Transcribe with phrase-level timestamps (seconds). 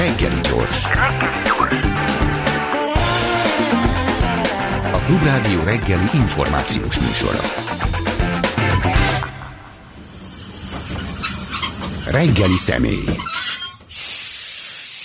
[0.00, 0.84] Reggeli gyors.
[4.92, 7.40] A Klubrádió reggeli információs műsora.
[12.10, 13.04] Reggeli személy.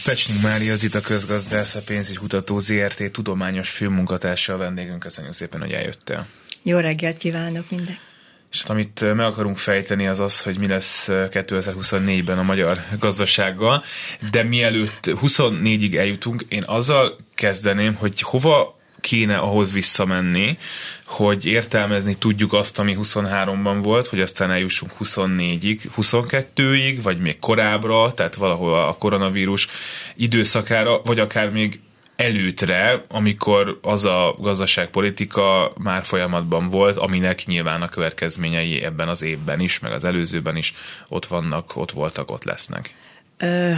[0.05, 4.99] Pecsnik Mária az itt a közgazdász, a pénzügykutató ZRT tudományos főmunkatársa a vendégünk.
[4.99, 6.27] Köszönjük szépen, hogy eljöttél.
[6.63, 7.97] Jó reggelt kívánok minden.
[8.55, 13.83] És amit meg akarunk fejteni az az, hogy mi lesz 2024-ben a magyar gazdasággal,
[14.31, 20.57] de mielőtt 24-ig eljutunk, én azzal kezdeném, hogy hova kéne ahhoz visszamenni,
[21.05, 28.13] hogy értelmezni tudjuk azt, ami 23-ban volt, hogy aztán eljussunk 24-ig, 22-ig, vagy még korábbra,
[28.13, 29.67] tehát valahol a koronavírus
[30.15, 31.79] időszakára, vagy akár még
[32.15, 39.59] előtre, amikor az a gazdaságpolitika már folyamatban volt, aminek nyilván a következményei ebben az évben
[39.59, 40.73] is, meg az előzőben is
[41.07, 42.93] ott vannak, ott voltak, ott lesznek.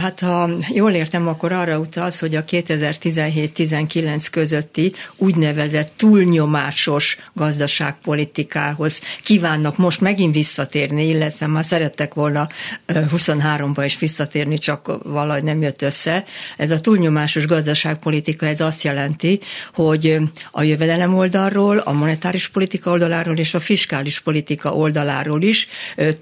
[0.00, 9.76] Hát ha jól értem, akkor arra utalsz, hogy a 2017-19 közötti úgynevezett túlnyomásos gazdaságpolitikához kívánnak
[9.76, 12.48] most megint visszatérni, illetve már szerettek volna
[12.88, 16.24] 23-ba is visszatérni, csak valahogy nem jött össze.
[16.56, 19.40] Ez a túlnyomásos gazdaságpolitika, ez azt jelenti,
[19.74, 20.16] hogy
[20.50, 25.68] a jövedelem oldalról, a monetáris politika oldaláról és a fiskális politika oldaláról is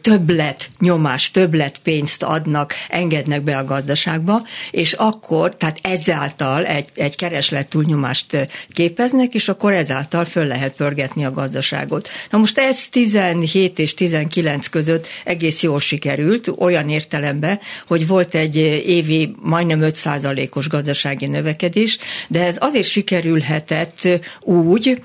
[0.01, 6.89] többlet nyomás, többlet pénzt adnak, enged engednek be a gazdaságba, és akkor, tehát ezáltal egy,
[6.95, 12.09] egy kereslet túlnyomást képeznek, és akkor ezáltal föl lehet pörgetni a gazdaságot.
[12.31, 18.57] Na most ez 17 és 19 között egész jól sikerült, olyan értelemben, hogy volt egy
[18.87, 24.09] évi majdnem 5%-os gazdasági növekedés, de ez azért sikerülhetett
[24.41, 25.03] úgy,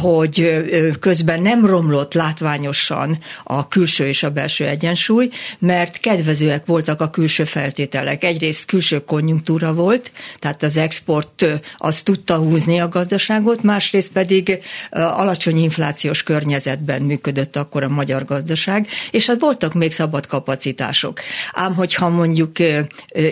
[0.00, 0.64] hogy
[1.00, 7.37] közben nem romlott látványosan a külső és a belső egyensúly, mert kedvezőek voltak a külső
[7.38, 8.24] külső feltételek.
[8.24, 11.44] Egyrészt külső konjunktúra volt, tehát az export
[11.76, 14.58] az tudta húzni a gazdaságot, másrészt pedig
[14.90, 21.20] alacsony inflációs környezetben működött akkor a magyar gazdaság, és hát voltak még szabad kapacitások.
[21.52, 22.56] Ám hogyha mondjuk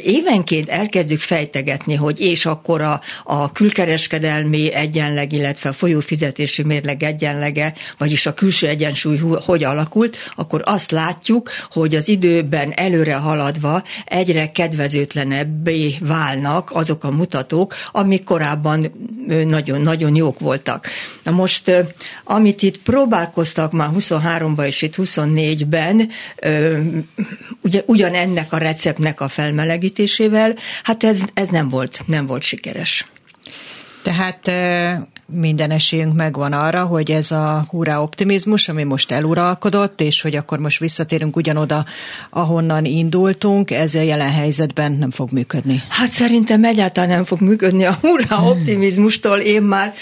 [0.03, 7.75] évenként elkezdjük fejtegetni, hogy és akkor a, a külkereskedelmi egyenleg, illetve a folyófizetési mérleg egyenlege,
[7.99, 14.51] vagyis a külső egyensúly hogy alakult, akkor azt látjuk, hogy az időben előre haladva egyre
[14.51, 18.93] kedvezőtlenebbé válnak azok a mutatók, amik korábban
[19.47, 20.87] nagyon-nagyon jók voltak.
[21.23, 21.87] Na most,
[22.25, 26.09] amit itt próbálkoztak már 23-ban és itt 24-ben,
[27.63, 33.07] ugye, ugyanennek a receptnek a felmelegítésével, hát ez, ez nem volt, nem volt sikeres.
[34.03, 34.51] Tehát
[35.27, 40.59] minden esélyünk megvan arra, hogy ez a hurrá optimizmus, ami most eluralkodott, és hogy akkor
[40.59, 41.85] most visszatérünk ugyanoda,
[42.31, 45.83] ahonnan indultunk, ez a jelen helyzetben nem fog működni.
[45.89, 49.39] Hát szerintem egyáltalán nem fog működni a hurrá optimizmustól.
[49.39, 49.95] Én már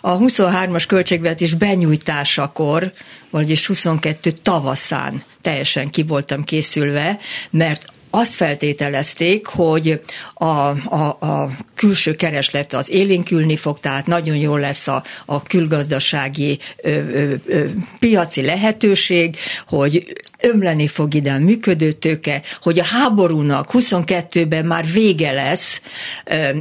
[0.00, 2.92] a 23-as költségvetés benyújtásakor,
[3.30, 7.18] vagyis 22 tavaszán teljesen ki voltam készülve,
[7.50, 10.00] mert azt feltételezték, hogy
[10.34, 16.58] a, a, a külső kereslet az élénkülni fog, tehát nagyon jó lesz a, a külgazdasági
[16.82, 17.64] ö, ö, ö,
[17.98, 19.36] piaci lehetőség,
[19.66, 25.80] hogy ömleni fog ide a működőtőke, hogy a háborúnak 22-ben már vége lesz,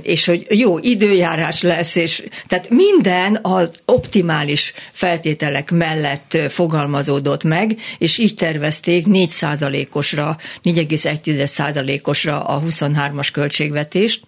[0.02, 8.18] és hogy jó időjárás lesz, és tehát minden az optimális feltételek mellett fogalmazódott meg, és
[8.18, 14.22] így tervezték 4%-osra, 4,1%-osra a 23-as költségvetést,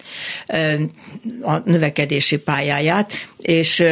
[1.42, 3.84] a növekedési pályáját, és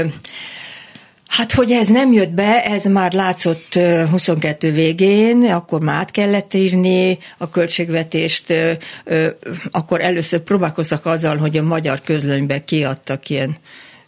[1.27, 3.79] Hát, hogy ez nem jött be, ez már látszott
[4.09, 8.53] 22 végén, akkor már át kellett írni a költségvetést,
[9.71, 13.57] akkor először próbálkoztak azzal, hogy a magyar közlönybe kiadtak ilyen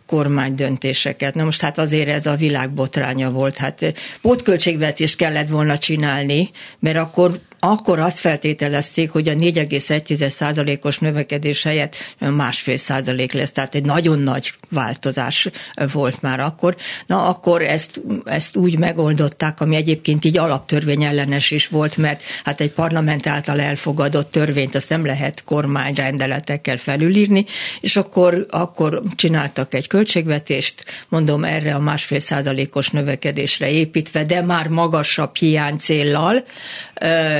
[0.05, 1.35] kormány döntéseket.
[1.35, 3.57] Na most hát azért ez a világ botránya volt.
[3.57, 11.95] Hát pótköltségvetést kellett volna csinálni, mert akkor akkor azt feltételezték, hogy a 4,1%-os növekedés helyett
[12.19, 15.49] másfél százalék lesz, tehát egy nagyon nagy változás
[15.91, 16.75] volt már akkor.
[17.05, 22.61] Na akkor ezt, ezt úgy megoldották, ami egyébként így alaptörvény ellenes is volt, mert hát
[22.61, 27.45] egy parlament által elfogadott törvényt azt nem lehet kormányrendeletekkel felülírni,
[27.81, 34.67] és akkor, akkor csináltak egy költségvetést, mondom erre a másfél százalékos növekedésre építve, de már
[34.67, 36.43] magasabb hiány céllal,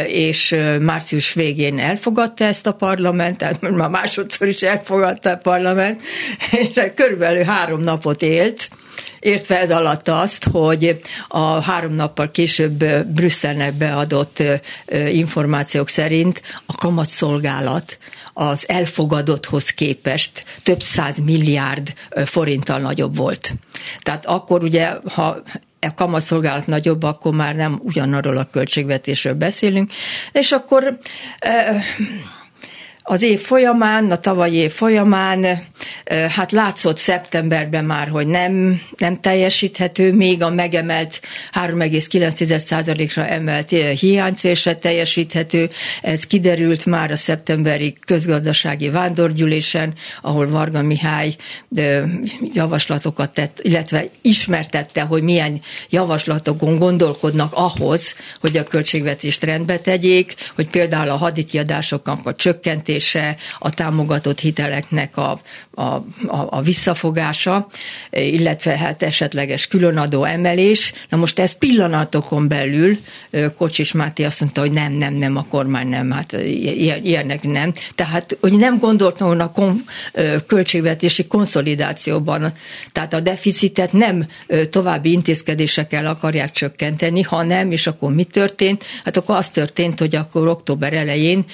[0.09, 6.01] és március végén elfogadta ezt a parlament, tehát már másodszor is elfogadta a parlament,
[6.61, 8.69] és körülbelül három napot élt,
[9.19, 14.43] értve ez alatt azt, hogy a három nappal később Brüsszelnek beadott
[15.11, 17.97] információk szerint a kamatszolgálat
[18.33, 21.93] az elfogadotthoz képest több száz milliárd
[22.25, 23.53] forinttal nagyobb volt.
[24.01, 25.41] Tehát akkor ugye, ha
[25.81, 29.91] a kamaszolgálat nagyobb, akkor már nem ugyanarról a költségvetésről beszélünk,
[30.31, 30.97] és akkor
[33.11, 35.63] az év folyamán, a tavalyi év folyamán,
[36.29, 41.21] hát látszott szeptemberben már, hogy nem, nem teljesíthető, még a megemelt
[41.53, 43.69] 3,9%-ra emelt
[43.99, 45.69] hiánycélse teljesíthető.
[46.01, 51.35] Ez kiderült már a szeptemberi közgazdasági vándorgyűlésen, ahol Varga Mihály
[52.53, 60.67] javaslatokat tett, illetve ismertette, hogy milyen javaslatokon gondolkodnak ahhoz, hogy a költségvetést rendbe tegyék, hogy
[60.67, 65.39] például a hadikiadásoknak a csökkentés emelése, a támogatott hiteleknek a,
[65.73, 67.67] a, a, a visszafogása,
[68.11, 70.93] illetve hát esetleges különadó emelés.
[71.09, 72.97] Na most ez pillanatokon belül
[73.57, 76.31] Kocsis Máté azt mondta, hogy nem, nem, nem, a kormány nem, hát
[77.01, 77.73] ilyenek nem.
[77.91, 79.83] Tehát, hogy nem gondolt volna a kom,
[80.47, 82.53] költségvetési konszolidációban,
[82.91, 84.25] tehát a deficitet nem
[84.69, 88.83] további intézkedésekkel akarják csökkenteni, hanem, és akkor mi történt?
[89.03, 91.45] Hát akkor az történt, hogy akkor október elején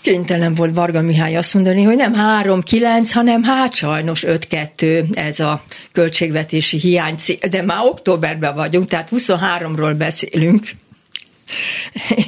[0.00, 5.64] Kénytelen volt Varga Mihály azt mondani, hogy nem 3-9, hanem hát sajnos 5-2 ez a
[5.92, 7.14] költségvetési hiány,
[7.50, 10.70] de már októberben vagyunk, tehát 23-ról beszélünk,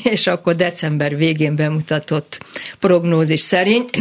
[0.02, 2.44] és akkor december végén bemutatott
[2.78, 3.98] prognózis szerint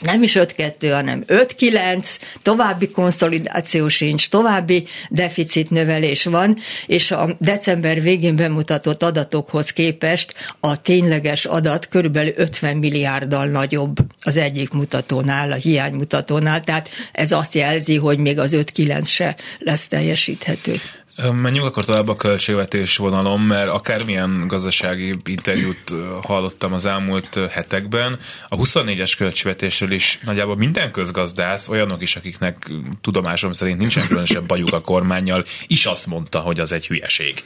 [0.00, 6.56] nem is 5-2, hanem 5-9, további konszolidáció sincs, további deficit növelés van,
[6.86, 14.36] és a december végén bemutatott adatokhoz képest a tényleges adat körülbelül 50 milliárddal nagyobb az
[14.36, 20.80] egyik mutatónál, a hiánymutatónál, tehát ez azt jelzi, hogy még az 5-9 se lesz teljesíthető.
[21.22, 28.18] Menjünk akkor tovább a költségvetés vonalon, mert akármilyen gazdasági interjút hallottam az elmúlt hetekben,
[28.48, 32.70] a 24-es költségvetésről is nagyjából minden közgazdász, olyanok is, akiknek
[33.00, 37.44] tudomásom szerint nincsen különösebb bajuk a kormányjal, is azt mondta, hogy az egy hülyeség.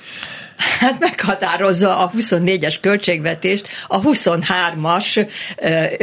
[0.78, 5.26] Hát meghatározza a 24-es költségvetést, a 23-as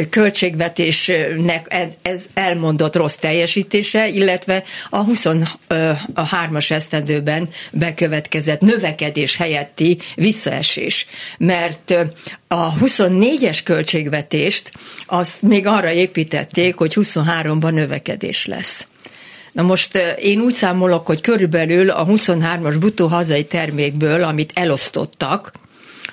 [0.10, 11.08] költségvetésnek ez elmondott rossz teljesítése, illetve a 23-as esztendőben bekövetkezett növekedés helyetti visszaesés.
[11.38, 11.96] Mert
[12.48, 14.72] a 24-es költségvetést
[15.06, 18.88] azt még arra építették, hogy 23-ban növekedés lesz.
[19.60, 25.52] Na most én úgy számolok, hogy körülbelül a 23-as brutó hazai termékből, amit elosztottak,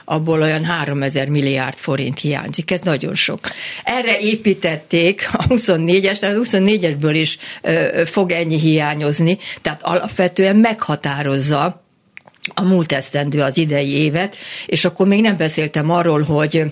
[0.05, 3.51] abból olyan 3000 milliárd forint hiányzik, ez nagyon sok.
[3.85, 7.39] Erre építették a 24-es, tehát a 24-esből is
[8.05, 11.85] fog ennyi hiányozni, tehát alapvetően meghatározza
[12.55, 16.63] a múlt esztendő az idei évet, és akkor még nem beszéltem arról, hogy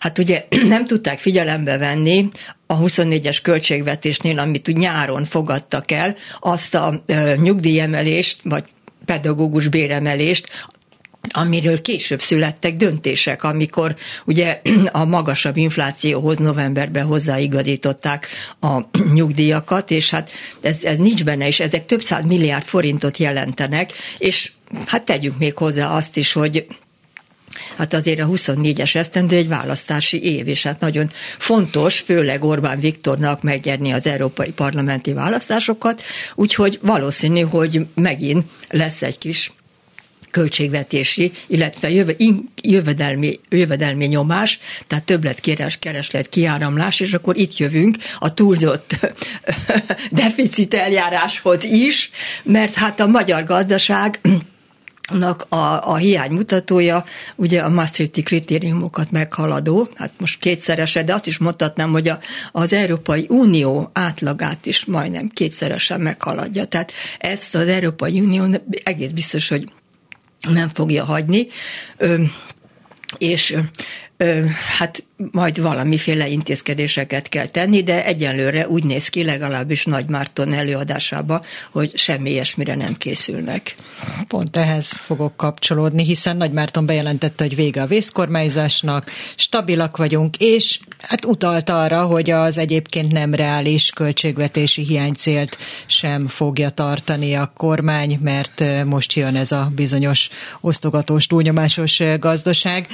[0.00, 2.28] hát ugye nem tudták figyelembe venni
[2.74, 8.64] a 24-es költségvetésnél, amit úgy nyáron fogadtak el, azt a ö, nyugdíjemelést, vagy
[9.04, 10.48] pedagógus béremelést,
[11.28, 14.60] amiről később születtek döntések, amikor ugye
[14.92, 18.28] a magasabb inflációhoz novemberben hozzáigazították
[18.60, 18.80] a
[19.14, 20.30] nyugdíjakat, és hát
[20.60, 24.52] ez, ez nincs benne, és ezek több száz milliárd forintot jelentenek, és
[24.86, 26.66] hát tegyük még hozzá azt is, hogy
[27.76, 33.42] Hát azért a 24-es esztendő egy választási év, és hát nagyon fontos, főleg Orbán Viktornak
[33.42, 36.02] megnyerni az európai parlamenti választásokat,
[36.34, 39.52] úgyhogy valószínű, hogy megint lesz egy kis
[40.34, 41.90] költségvetési, illetve
[42.62, 48.96] jövedelmi, jövedelmi nyomás, tehát többlet keres, kereslet kiáramlás, és akkor itt jövünk a túlzott
[50.10, 52.10] deficit eljáráshoz is,
[52.42, 54.20] mert hát a magyar gazdaság
[55.48, 55.56] a,
[55.90, 57.04] a hiány mutatója,
[57.36, 62.18] ugye a Maastrichti kritériumokat meghaladó, hát most kétszerese, de azt is mondhatnám, hogy a,
[62.52, 66.64] az Európai Unió átlagát is majdnem kétszeresen meghaladja.
[66.64, 68.46] Tehát ezt az Európai Unió
[68.84, 69.68] egész biztos, hogy
[70.40, 71.46] nem fogja hagyni,
[73.18, 73.56] és
[74.78, 81.44] hát majd valamiféle intézkedéseket kell tenni, de egyelőre úgy néz ki, legalábbis Nagy Márton előadásába,
[81.70, 83.76] hogy semmi ilyesmire nem készülnek.
[84.28, 90.78] Pont ehhez fogok kapcsolódni, hiszen Nagy Márton bejelentette, hogy vége a vészkormányzásnak, stabilak vagyunk, és
[91.08, 98.18] hát utalt arra, hogy az egyébként nem reális költségvetési hiánycélt sem fogja tartani a kormány,
[98.22, 100.28] mert most jön ez a bizonyos
[100.60, 102.86] osztogatós, túlnyomásos gazdaság.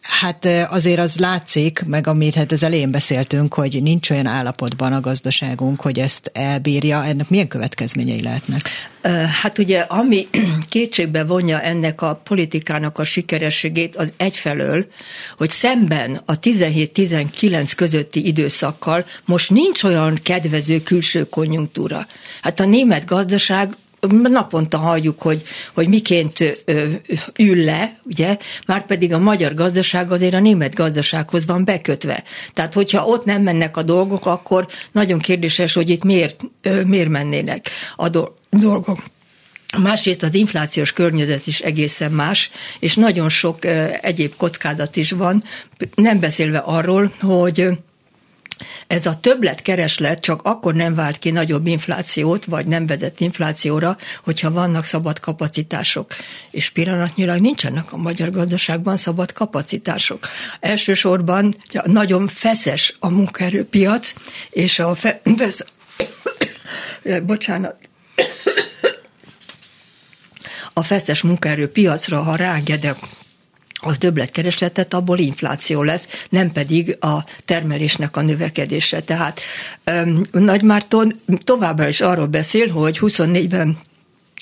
[0.00, 5.00] Hát azért az látszik, meg amit hát az elején beszéltünk, hogy nincs olyan állapotban a
[5.00, 7.04] gazdaságunk, hogy ezt elbírja.
[7.04, 8.60] Ennek milyen következményei lehetnek?
[9.42, 10.26] Hát ugye, ami
[10.68, 14.86] kétségbe vonja ennek a politikának a sikerességét, az egyfelől,
[15.36, 22.06] hogy szemben a 17-19 közötti időszakkal most nincs olyan kedvező külső konjunktúra.
[22.42, 23.76] Hát a német gazdaság
[24.22, 25.42] naponta halljuk, hogy,
[25.74, 26.64] hogy miként
[27.38, 28.36] ül le, ugye,
[28.66, 32.24] már pedig a magyar gazdaság azért a német gazdasághoz van bekötve.
[32.54, 36.40] Tehát, hogyha ott nem mennek a dolgok, akkor nagyon kérdéses, hogy itt miért,
[36.84, 38.08] miért mennének a
[38.50, 39.02] dolgok.
[39.78, 43.58] Másrészt az inflációs környezet is egészen más, és nagyon sok
[44.00, 45.42] egyéb kockázat is van,
[45.94, 47.68] nem beszélve arról, hogy
[48.86, 54.50] ez a többletkereslet csak akkor nem vált ki nagyobb inflációt, vagy nem vezet inflációra, hogyha
[54.50, 56.14] vannak szabad kapacitások.
[56.50, 60.28] És pillanatnyilag nincsenek a magyar gazdaságban szabad kapacitások.
[60.60, 64.14] Elsősorban nagyon feszes a munkaerőpiac,
[64.50, 65.20] és a fe...
[67.26, 67.76] bocsánat,
[70.72, 72.96] a feszes munkaerőpiacra, ha ráengedek
[73.82, 79.00] a többletkeresletet, abból infláció lesz, nem pedig a termelésnek a növekedése.
[79.00, 79.40] Tehát
[80.32, 83.78] Nagymárton továbbra is arról beszél, hogy 24-ben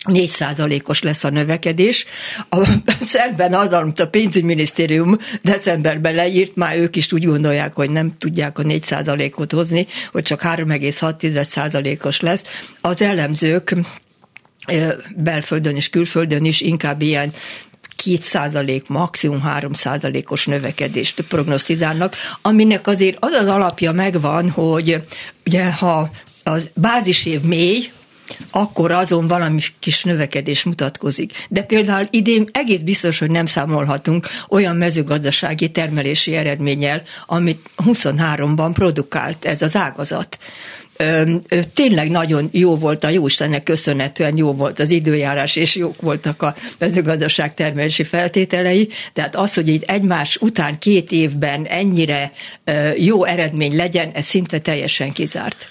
[0.05, 2.05] 4 százalékos lesz a növekedés.
[2.49, 2.69] A,
[3.01, 8.59] szemben az, amit a pénzügyminisztérium decemberben leírt, már ők is úgy gondolják, hogy nem tudják
[8.59, 12.45] a 4 százalékot hozni, hogy csak 3,6 százalékos lesz.
[12.81, 13.75] Az elemzők
[15.17, 17.33] belföldön és külföldön is inkább ilyen
[17.97, 25.03] 2 százalék, maximum 3 százalékos növekedést prognosztizálnak, aminek azért az az alapja megvan, hogy
[25.47, 26.11] ugye ha
[26.43, 27.91] az bázisév mély,
[28.51, 31.47] akkor azon valami kis növekedés mutatkozik.
[31.49, 39.45] De például idén egész biztos, hogy nem számolhatunk olyan mezőgazdasági termelési eredménnyel, amit 23-ban produkált
[39.45, 40.39] ez az ágazat
[41.75, 46.55] tényleg nagyon jó volt a Jóistennek köszönhetően jó volt az időjárás, és jók voltak a
[46.79, 52.33] mezőgazdaság termelési feltételei, tehát az, hogy itt egymás után két évben ennyire
[52.97, 55.69] jó eredmény legyen, ez szinte teljesen kizárt.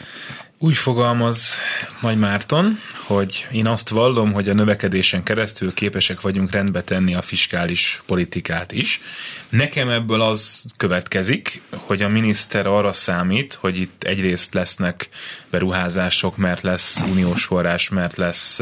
[0.64, 1.56] Úgy fogalmaz
[2.02, 7.22] Nagy Márton, hogy én azt vallom, hogy a növekedésen keresztül képesek vagyunk rendbe tenni a
[7.22, 9.02] fiskális politikát is.
[9.50, 15.10] Nekem ebből az következik, hogy a miniszter arra számít, hogy itt egyrészt lesznek
[15.54, 18.62] beruházások, mert lesz uniós forrás, mert lesz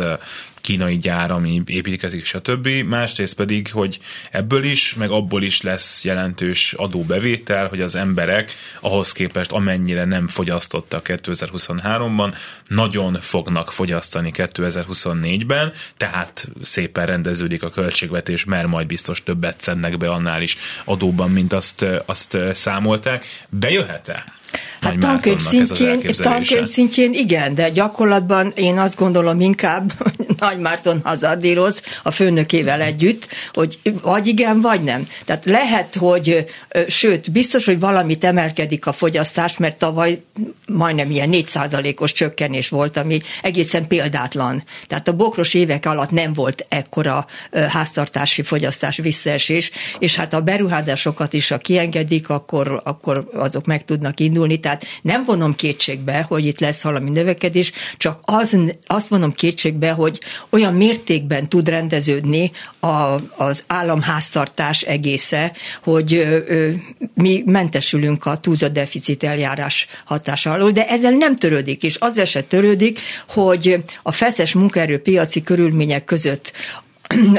[0.61, 2.67] kínai gyár, ami építkezik, stb.
[2.67, 3.99] Másrészt pedig, hogy
[4.31, 10.27] ebből is, meg abból is lesz jelentős adóbevétel, hogy az emberek ahhoz képest amennyire nem
[10.27, 12.35] fogyasztottak 2023-ban,
[12.67, 20.09] nagyon fognak fogyasztani 2024-ben, tehát szépen rendeződik a költségvetés, mert majd biztos többet szednek be
[20.09, 23.45] annál is adóban, mint azt, azt számolták.
[23.49, 24.39] Bejöhet-e?
[24.81, 29.93] Hát tankönyv szintjén, tankönyv szintjén igen, de gyakorlatban én azt gondolom inkább,
[30.37, 35.07] Nagy Márton hazardíroz a főnökével együtt, hogy vagy igen, vagy nem.
[35.25, 36.45] Tehát lehet, hogy
[36.87, 40.21] sőt, biztos, hogy valamit emelkedik a fogyasztás, mert tavaly
[40.65, 44.63] majdnem ilyen 4%-os csökkenés volt, ami egészen példátlan.
[44.87, 47.25] Tehát a bokros évek alatt nem volt ekkora
[47.69, 54.19] háztartási fogyasztás visszaesés, és hát a beruházásokat is, ha kiengedik, akkor, akkor azok meg tudnak
[54.19, 54.40] indulni.
[54.47, 58.57] Tehát tehát nem vonom kétségbe, hogy itt lesz valami növekedés, csak az,
[58.87, 60.19] azt vonom kétségbe, hogy
[60.49, 65.51] olyan mértékben tud rendeződni a, az államháztartás egésze,
[65.83, 66.69] hogy ö,
[67.13, 72.41] mi mentesülünk a túlzott deficit eljárás hatása alól, de ezzel nem törődik, és azzal se
[72.41, 76.51] törődik, hogy a feszes munkaerőpiaci körülmények között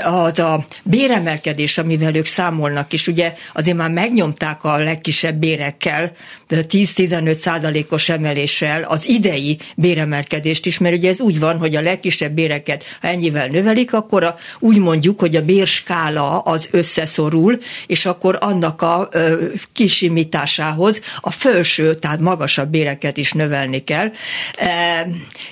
[0.04, 6.12] az a béremelkedés, amivel ők számolnak, és ugye azért már megnyomták a legkisebb bérekkel,
[6.56, 12.32] 10-15 százalékos emeléssel az idei béremelkedést is, mert ugye ez úgy van, hogy a legkisebb
[12.32, 18.38] béreket, ha ennyivel növelik, akkor a, úgy mondjuk, hogy a bérskála az összeszorul, és akkor
[18.40, 24.11] annak a ö, kisimításához a felső, tehát magasabb béreket is növelni kell.
[24.56, 25.09] E,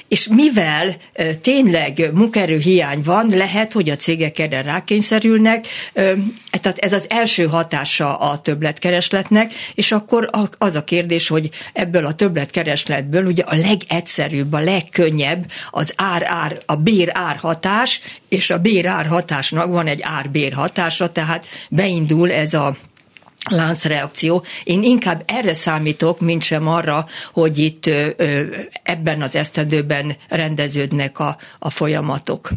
[0.09, 6.03] és mivel e, tényleg munkaerőhiány van, lehet, hogy a cégek erre rákényszerülnek, e,
[6.61, 12.15] tehát ez az első hatása a többletkeresletnek, és akkor az a kérdés, hogy ebből a
[12.15, 19.69] többletkeresletből ugye a legegyszerűbb, a legkönnyebb az ár-ár, a bér-ár hatás, és a bér-ár hatásnak
[19.69, 22.77] van egy ár-bér hatása, tehát beindul ez a
[23.51, 24.45] láncreakció.
[24.65, 27.91] Én inkább erre számítok, mint sem arra, hogy itt
[28.83, 32.51] ebben az esztendőben rendeződnek a, a folyamatok.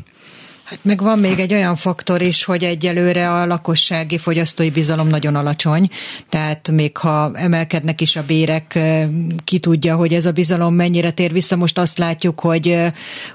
[0.73, 5.35] Hát meg van még egy olyan faktor is, hogy egyelőre a lakossági fogyasztói bizalom nagyon
[5.35, 5.89] alacsony,
[6.29, 8.79] tehát még ha emelkednek is a bérek,
[9.43, 11.55] ki tudja, hogy ez a bizalom mennyire tér vissza.
[11.55, 12.77] Most azt látjuk, hogy,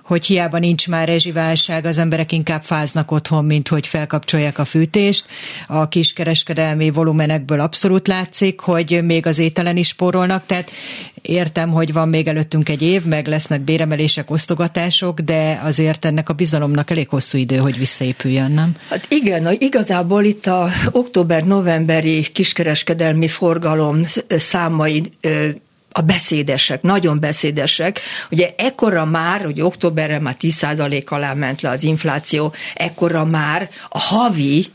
[0.05, 5.25] hogy hiába nincs már rezsiválság, az emberek inkább fáznak otthon, mint hogy felkapcsolják a fűtést.
[5.67, 10.71] A kiskereskedelmi volumenekből abszolút látszik, hogy még az ételen is spórolnak, tehát
[11.23, 16.33] értem, hogy van még előttünk egy év, meg lesznek béremelések, osztogatások, de azért ennek a
[16.33, 18.75] bizalomnak elég hosszú idő, hogy visszaépüljön, nem?
[18.89, 25.11] Hát igen, igazából itt a október-novemberi kiskereskedelmi forgalom számai
[25.93, 28.01] a beszédesek, nagyon beszédesek.
[28.31, 33.99] Ugye ekkora már, hogy októberre már 10% alá ment le az infláció, ekkora már a
[33.99, 34.67] havi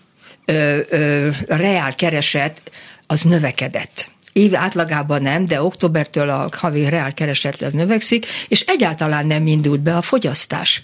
[0.45, 2.71] ö, ö, reál kereset
[3.07, 9.27] az növekedett év átlagában nem, de októbertől a havi reál kereset az növekszik, és egyáltalán
[9.27, 10.83] nem indult be a fogyasztás.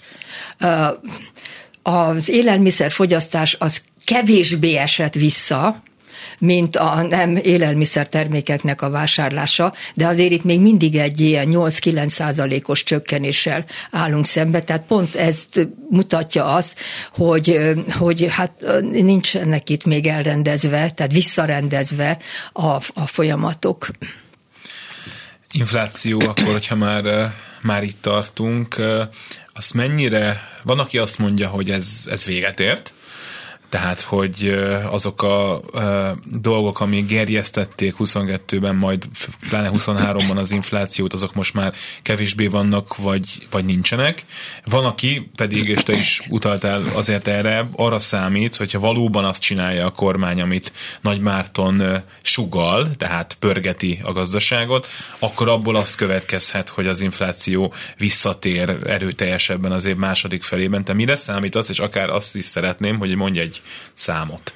[1.90, 5.82] Az élelmiszerfogyasztás az kevésbé esett vissza,
[6.38, 12.08] mint a nem élelmiszer termékeknek a vásárlása, de azért itt még mindig egy ilyen 8-9
[12.08, 15.48] százalékos csökkenéssel állunk szembe, tehát pont ez
[15.90, 16.80] mutatja azt,
[17.12, 18.52] hogy, hogy hát
[18.90, 22.18] nincsenek itt még elrendezve, tehát visszarendezve
[22.52, 23.88] a, a folyamatok.
[25.52, 27.32] Infláció, akkor, hogyha már,
[27.62, 28.76] már itt tartunk,
[29.60, 32.92] azt mennyire, van, aki azt mondja, hogy ez, ez véget ért,
[33.70, 34.48] tehát hogy
[34.90, 35.60] azok a
[36.24, 39.04] dolgok, amik gerjesztették 22-ben, majd
[39.48, 41.72] pláne 23-ban az inflációt, azok most már
[42.02, 44.24] kevésbé vannak, vagy, vagy nincsenek.
[44.64, 49.86] Van, aki pedig, és te is utaltál azért erre, arra számít, hogyha valóban azt csinálja
[49.86, 54.86] a kormány, amit Nagy Márton sugal, tehát pörgeti a gazdaságot,
[55.18, 60.84] akkor abból azt következhet, hogy az infláció visszatér erőteljesebben az év második felében.
[60.84, 63.59] Te mire számítasz, és akár azt is szeretném, hogy mondj egy
[63.94, 64.52] számot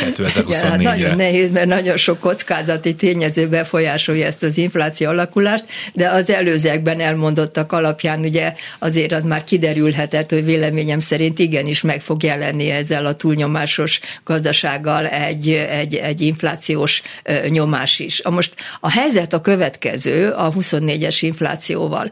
[0.00, 0.68] 2024-re.
[0.68, 6.30] hát nagyon nehéz, mert nagyon sok kockázati tényező befolyásolja ezt az infláció alakulást, de az
[6.30, 12.70] előzőekben elmondottak alapján ugye azért az már kiderülhetett, hogy véleményem szerint igenis meg fog jelenni
[12.70, 17.02] ezzel a túlnyomásos gazdasággal egy, egy, egy inflációs
[17.48, 18.20] nyomás is.
[18.20, 22.10] A most a helyzet a következő a 24-es inflációval.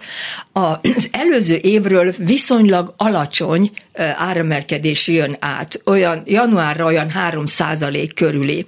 [0.53, 3.71] Az előző évről viszonylag alacsony
[4.17, 8.67] áremelkedés jön át, olyan januárra olyan 3 százalék körüli.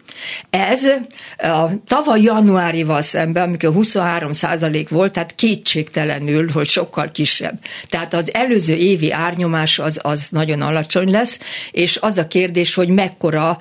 [0.51, 0.85] Ez
[1.39, 7.59] a tavaly januárival szemben, amikor 23 százalék volt, tehát kétségtelenül, hogy sokkal kisebb.
[7.89, 11.39] Tehát az előző évi árnyomás az, az nagyon alacsony lesz,
[11.71, 13.59] és az a kérdés, hogy mekkora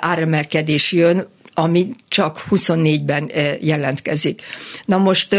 [0.00, 4.42] áremelkedés jön, ami csak 24-ben jelentkezik.
[4.84, 5.36] Na most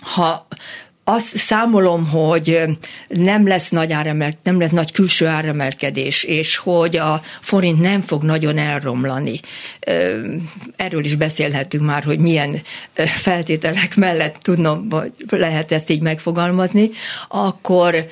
[0.00, 0.46] ha
[1.04, 2.60] azt számolom, hogy
[3.08, 8.22] nem lesz nagy áramel, nem lesz nagy külső áremelkedés, és hogy a forint nem fog
[8.22, 9.40] nagyon elromlani.
[10.76, 12.62] Erről is beszélhetünk már, hogy milyen
[13.06, 16.90] feltételek mellett tudnom, vagy lehet ezt így megfogalmazni,
[17.28, 18.06] akkor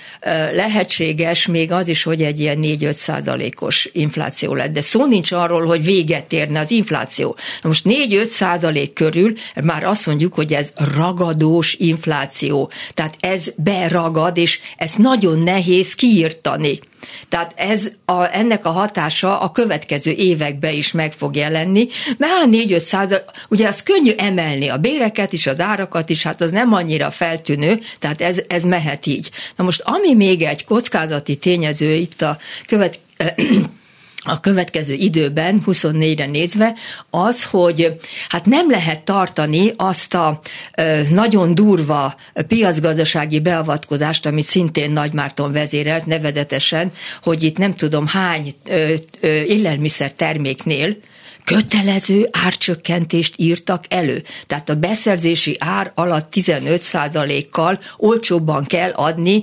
[0.53, 4.73] lehetséges még az is, hogy egy ilyen 4-5 százalékos infláció lett.
[4.73, 7.37] De szó nincs arról, hogy véget érne az infláció.
[7.63, 9.33] Na most 4-5 százalék körül
[9.65, 16.81] már azt mondjuk, hogy ez ragadós infláció tehát ez beragad, és ez nagyon nehéz kiírtani.
[17.29, 22.49] Tehát ez a, ennek a hatása a következő években is meg fog jelenni, mert hát
[22.51, 26.73] 4-5 százal, ugye az könnyű emelni a béreket is, az árakat is, hát az nem
[26.73, 29.31] annyira feltűnő, tehát ez, ez mehet így.
[29.57, 32.99] Na most ami még egy kockázati tényező itt a követ
[34.23, 36.75] a következő időben, 24-re nézve,
[37.11, 40.41] az, hogy hát nem lehet tartani azt a
[40.77, 42.15] ö, nagyon durva
[42.49, 50.13] piacgazdasági beavatkozást, amit szintén Nagymárton vezérelt, nevezetesen, hogy itt nem tudom hány ö, ö, élelmiszer
[50.13, 50.97] terméknél,
[51.45, 54.23] kötelező árcsökkentést írtak elő.
[54.47, 59.43] Tehát a beszerzési ár alatt 15%-kal olcsóbban kell adni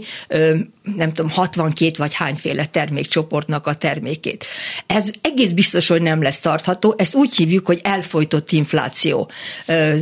[0.96, 4.46] nem tudom, 62 vagy hányféle termékcsoportnak a termékét.
[4.86, 9.32] Ez egész biztos, hogy nem lesz tartható, ezt úgy hívjuk, hogy elfolytott infláció.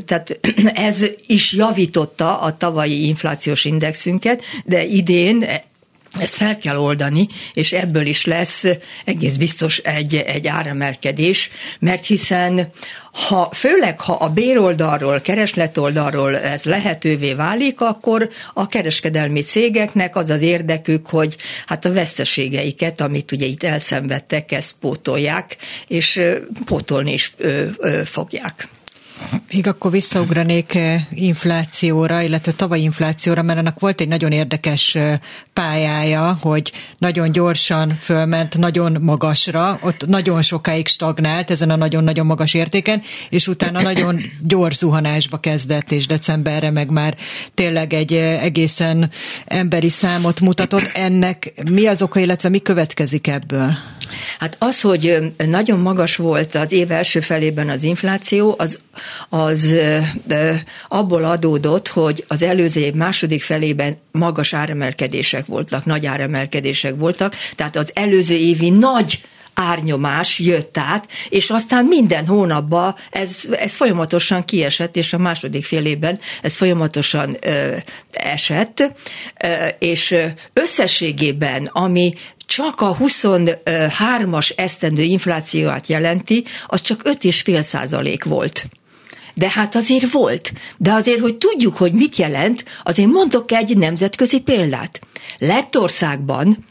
[0.06, 0.40] Tehát
[0.90, 5.46] ez is javította a tavalyi inflációs indexünket, de idén
[6.20, 8.64] ezt fel kell oldani, és ebből is lesz
[9.06, 11.50] egész biztos egy, egy áremelkedés,
[11.80, 12.72] mert hiszen
[13.28, 20.42] ha, főleg ha a béroldalról, keresletoldalról ez lehetővé válik, akkor a kereskedelmi cégeknek az az
[20.42, 26.22] érdekük, hogy hát a veszteségeiket, amit ugye itt elszenvedtek, ezt pótolják, és
[26.66, 28.68] pótolni is ö, ö, fogják.
[29.52, 30.78] Még akkor visszaugranék
[31.12, 34.98] inflációra, illetve tavaly inflációra, mert annak volt egy nagyon érdekes
[35.54, 42.54] pályája, hogy nagyon gyorsan fölment, nagyon magasra, ott nagyon sokáig stagnált ezen a nagyon-nagyon magas
[42.54, 47.16] értéken, és utána nagyon gyors zuhanásba kezdett, és decemberre meg már
[47.54, 49.10] tényleg egy egészen
[49.46, 50.90] emberi számot mutatott.
[50.94, 53.78] Ennek mi az oka, illetve mi következik ebből?
[54.40, 58.80] Hát az, hogy nagyon magas volt az év első felében az infláció, az,
[59.30, 59.76] az
[60.88, 67.76] abból adódott, hogy az előző év második felében magas áremelkedések voltak, nagy áremelkedések voltak, tehát
[67.76, 69.24] az előző évi nagy
[69.56, 75.86] árnyomás jött át, és aztán minden hónapban ez, ez folyamatosan kiesett, és a második fél
[75.86, 77.76] évben ez folyamatosan ö,
[78.12, 78.92] esett,
[79.44, 79.48] ö,
[79.80, 80.16] és
[80.54, 82.14] összességében, ami
[82.46, 88.66] csak a 23-as esztendő inflációát jelenti, az csak 5,5 százalék volt.
[89.36, 90.54] De hát azért volt.
[90.78, 95.00] De azért, hogy tudjuk, hogy mit jelent, azért mondok egy nemzetközi példát.
[95.38, 96.66] Lettországban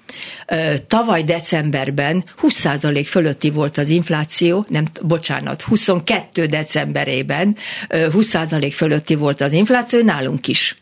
[0.86, 7.56] tavaly decemberben 20% fölötti volt az infláció, nem, bocsánat, 22 decemberében
[7.88, 10.76] 20% fölötti volt az infláció, nálunk is.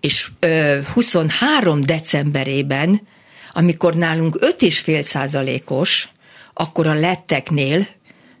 [0.00, 0.30] És
[0.94, 3.00] 23 decemberében
[3.56, 6.08] amikor nálunk 5,5 százalékos,
[6.54, 7.86] akkor a letteknél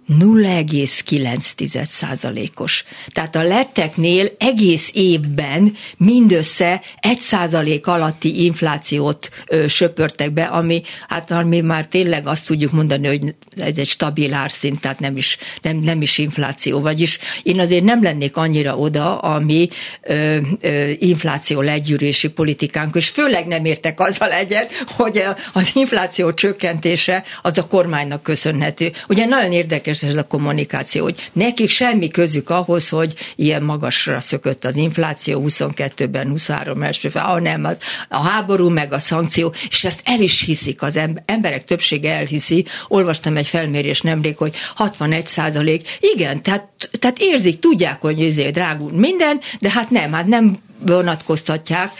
[0.08, 2.84] 0,9 százalékos.
[3.12, 11.30] Tehát a letteknél egész évben mindössze 1 százalék alatti inflációt ö, söpörtek be, ami, hát
[11.30, 15.76] ami már tényleg azt tudjuk mondani, hogy ez egy stabil árszint, tehát nem is, nem,
[15.76, 16.80] nem is infláció.
[16.80, 19.68] Vagyis én azért nem lennék annyira oda, ami
[20.02, 27.24] ö, ö, infláció legyűrési politikánk, és főleg nem értek azzal egyet, hogy az infláció csökkentése
[27.42, 28.92] az a kormánynak köszönhető.
[29.08, 34.20] Ugye nagyon érdekes érdekes ez a kommunikáció, hogy nekik semmi közük ahhoz, hogy ilyen magasra
[34.20, 37.78] szökött az infláció 22-ben, 23 első fel, ah, nem, az
[38.08, 42.64] a háború meg a szankció, és ezt el is hiszik, az emberek többsége elhiszi.
[42.88, 48.92] Olvastam egy felmérés nemrég, hogy 61 százalék, igen, tehát, tehát érzik, tudják, hogy ezért drágul
[48.92, 51.90] minden, de hát nem, hát nem vonatkoztatják,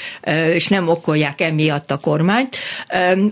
[0.53, 2.57] és nem okolják emiatt a kormányt,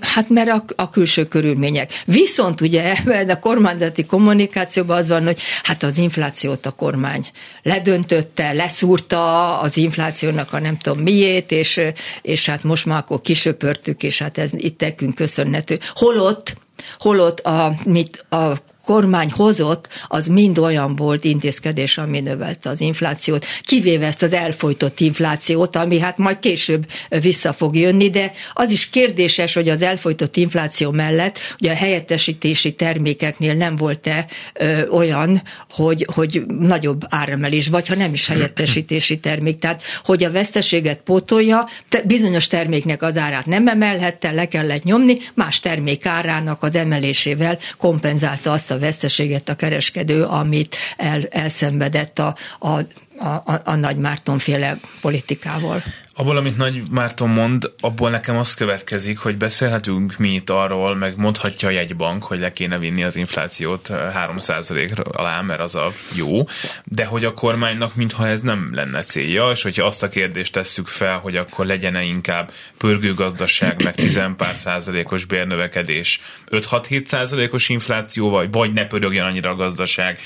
[0.00, 2.02] hát mert a, a külső körülmények.
[2.04, 2.94] Viszont ugye
[3.28, 7.26] a kormányzati kommunikációban az van, hogy hát az inflációt a kormány
[7.62, 11.80] ledöntötte, leszúrta az inflációnak a nem tudom miét, és,
[12.22, 15.78] és hát most már akkor kisöpörtük, és hát ez itt nekünk köszönhető.
[15.94, 16.54] Holott
[16.98, 23.46] holott a, mit, a kormány hozott, az mind olyan volt intézkedés, ami növelte az inflációt,
[23.62, 26.86] kivéve ezt az elfolytott inflációt, ami hát majd később
[27.20, 32.74] vissza fog jönni, de az is kérdéses, hogy az elfolytott infláció mellett ugye a helyettesítési
[32.74, 39.58] termékeknél nem volt-e ö, olyan, hogy, hogy nagyobb áremelés, vagy ha nem is helyettesítési termék,
[39.58, 45.18] tehát hogy a veszteséget pótolja, te, bizonyos terméknek az árát nem emelhette, le kellett nyomni,
[45.34, 52.36] más termék árának az emelésével kompenzálta azt a veszteséget a kereskedő, amit el, elszenvedett a,
[52.58, 52.80] a
[53.18, 55.82] a, a, Nagy Márton féle politikával.
[56.14, 61.16] Abból, amit Nagy Márton mond, abból nekem az következik, hogy beszélhetünk mi itt arról, meg
[61.16, 66.44] mondhatja a jegybank, hogy le kéne vinni az inflációt 3% alá, mert az a jó,
[66.84, 70.86] de hogy a kormánynak mintha ez nem lenne célja, és hogyha azt a kérdést tesszük
[70.86, 76.20] fel, hogy akkor legyen-e inkább pörgő gazdaság, meg 10 pár százalékos bérnövekedés,
[76.50, 80.18] 5-6-7 százalékos infláció, vagy, vagy ne pörögjön annyira a gazdaság,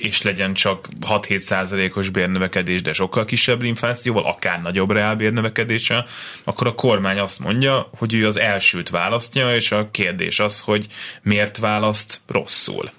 [0.00, 6.04] és legyen csak 6-7 százalékos bérnövekedés, de sokkal kisebb inflációval, akár nagyobb reálbérnövekedése,
[6.44, 10.86] akkor a kormány azt mondja, hogy ő az elsőt választja, és a kérdés az, hogy
[11.22, 12.90] miért választ rosszul.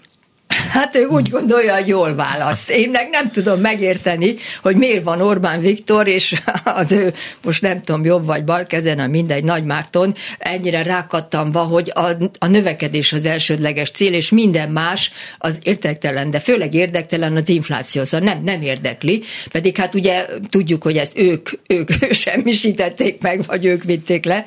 [0.70, 2.70] Hát ő úgy gondolja, hogy jól választ.
[2.70, 7.82] Én meg nem tudom megérteni, hogy miért van Orbán Viktor, és az ő most nem
[7.82, 12.08] tudom, jobb vagy bal kezen, a mindegy Nagy Márton, ennyire rákattam hogy a,
[12.40, 18.04] a növekedés az elsődleges cél, és minden más az érdektelen, de főleg érdektelen az infláció,
[18.04, 23.66] szóval nem, nem érdekli, pedig hát ugye tudjuk, hogy ezt ők, ők semmisítették meg, vagy
[23.66, 24.46] ők vitték le.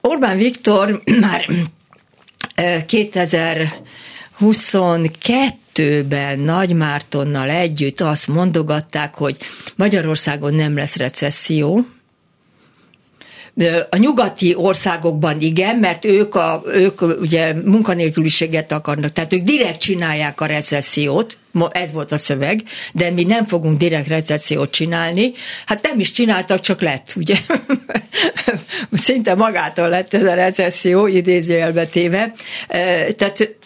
[0.00, 1.46] Orbán Viktor már
[4.40, 9.36] 2022-ben Nagy Mártonnal együtt azt mondogatták, hogy
[9.76, 11.86] Magyarországon nem lesz recesszió,
[13.90, 20.40] a nyugati országokban igen, mert ők, a, ők ugye munkanélküliséget akarnak, tehát ők direkt csinálják
[20.40, 21.38] a recessziót,
[21.72, 25.32] ez volt a szöveg, de mi nem fogunk direkt recessziót csinálni.
[25.66, 27.36] Hát nem is csináltak, csak lett, ugye?
[28.92, 32.32] Szinte magától lett ez a recesszió, idézőjelbe téve.
[33.16, 33.56] Tehát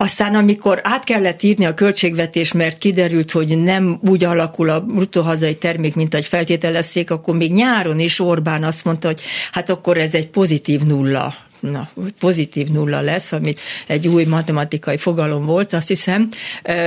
[0.00, 5.22] aztán amikor át kellett írni a költségvetés, mert kiderült, hogy nem úgy alakul a bruttó
[5.22, 9.20] hazai termék, mint ahogy feltételezték, akkor még nyáron is Orbán azt mondta, hogy
[9.52, 13.52] hát akkor ez egy pozitív nulla na, pozitív nulla lesz, ami
[13.86, 16.28] egy új matematikai fogalom volt, azt hiszem.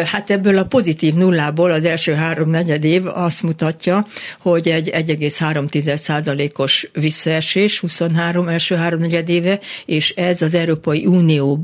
[0.05, 4.05] Hát ebből a pozitív nullából az első három negyed év azt mutatja,
[4.39, 11.63] hogy egy 1,3%-os visszaesés 23 első három negyed éve, és ez az Európai Unió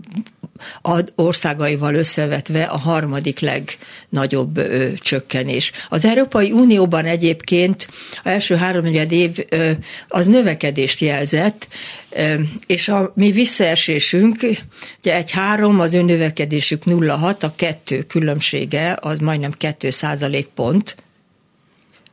[1.16, 5.72] országaival összevetve a harmadik legnagyobb ö, csökkenés.
[5.90, 7.88] Az Európai Unióban egyébként
[8.24, 9.72] az első háromnegyed év ö,
[10.08, 11.68] az növekedést jelzett,
[12.10, 12.34] ö,
[12.66, 14.40] és a mi visszaesésünk,
[14.98, 20.96] ugye egy három, az növekedésük 0,6, a kettő különbsége az majdnem 2 százalék pont,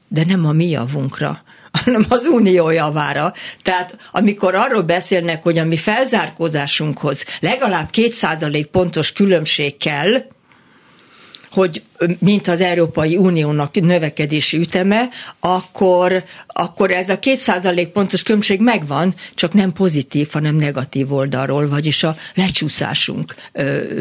[0.08, 1.43] de nem a mi javunkra
[1.84, 3.32] hanem az unió javára.
[3.62, 10.12] Tehát amikor arról beszélnek, hogy a mi felzárkózásunkhoz legalább kétszázalék pontos különbség kell,
[11.50, 11.82] hogy
[12.18, 15.08] mint az Európai Uniónak növekedési üteme,
[15.40, 21.68] akkor, akkor ez a két százalék pontos különbség megvan, csak nem pozitív, hanem negatív oldalról,
[21.68, 23.34] vagyis a lecsúszásunk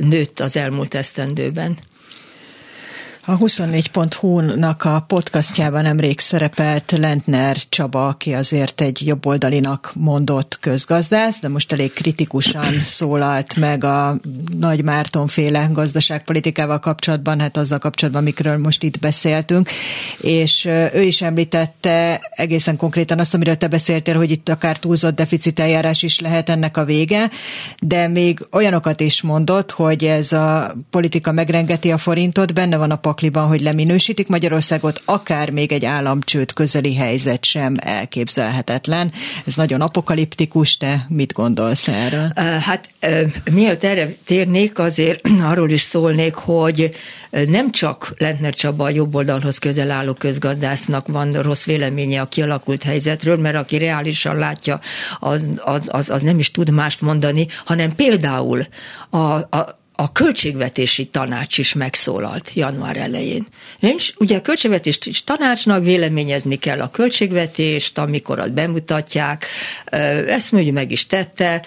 [0.01, 1.77] nőtt az elmúlt esztendőben.
[3.25, 11.47] A 24.hu-nak a podcastjában nemrég szerepelt Lentner Csaba, aki azért egy jobboldalinak mondott közgazdász, de
[11.47, 14.19] most elég kritikusan szólalt meg a
[14.59, 19.69] Nagy Márton féle gazdaságpolitikával kapcsolatban, hát azzal kapcsolatban, amikről most itt beszéltünk,
[20.17, 26.03] és ő is említette egészen konkrétan azt, amiről te beszéltél, hogy itt akár túlzott deficiteljárás
[26.03, 27.29] is lehet ennek a vége,
[27.79, 33.11] de még olyanokat is mondott, hogy ez a politika megrengeti a forintot, benne van a
[33.13, 39.11] pakliban, hogy leminősítik Magyarországot, akár még egy államcsőd közeli helyzet sem elképzelhetetlen.
[39.45, 42.31] Ez nagyon apokaliptikus, te mit gondolsz erről?
[42.59, 42.89] Hát
[43.51, 46.95] mielőtt erre térnék, azért arról is szólnék, hogy
[47.47, 52.83] nem csak Lentner Csaba a jobb oldalhoz közel álló közgazdásznak van rossz véleménye a kialakult
[52.83, 54.79] helyzetről, mert aki reálisan látja,
[55.19, 58.65] az, az, az, az nem is tud mást mondani, hanem például
[59.09, 63.47] a, a a költségvetési tanács is megszólalt január elején.
[63.79, 69.45] Nincs, ugye a költségvetési tanácsnak véleményezni kell a költségvetést, amikor azt bemutatják,
[70.27, 71.63] ezt mondjuk meg is tette,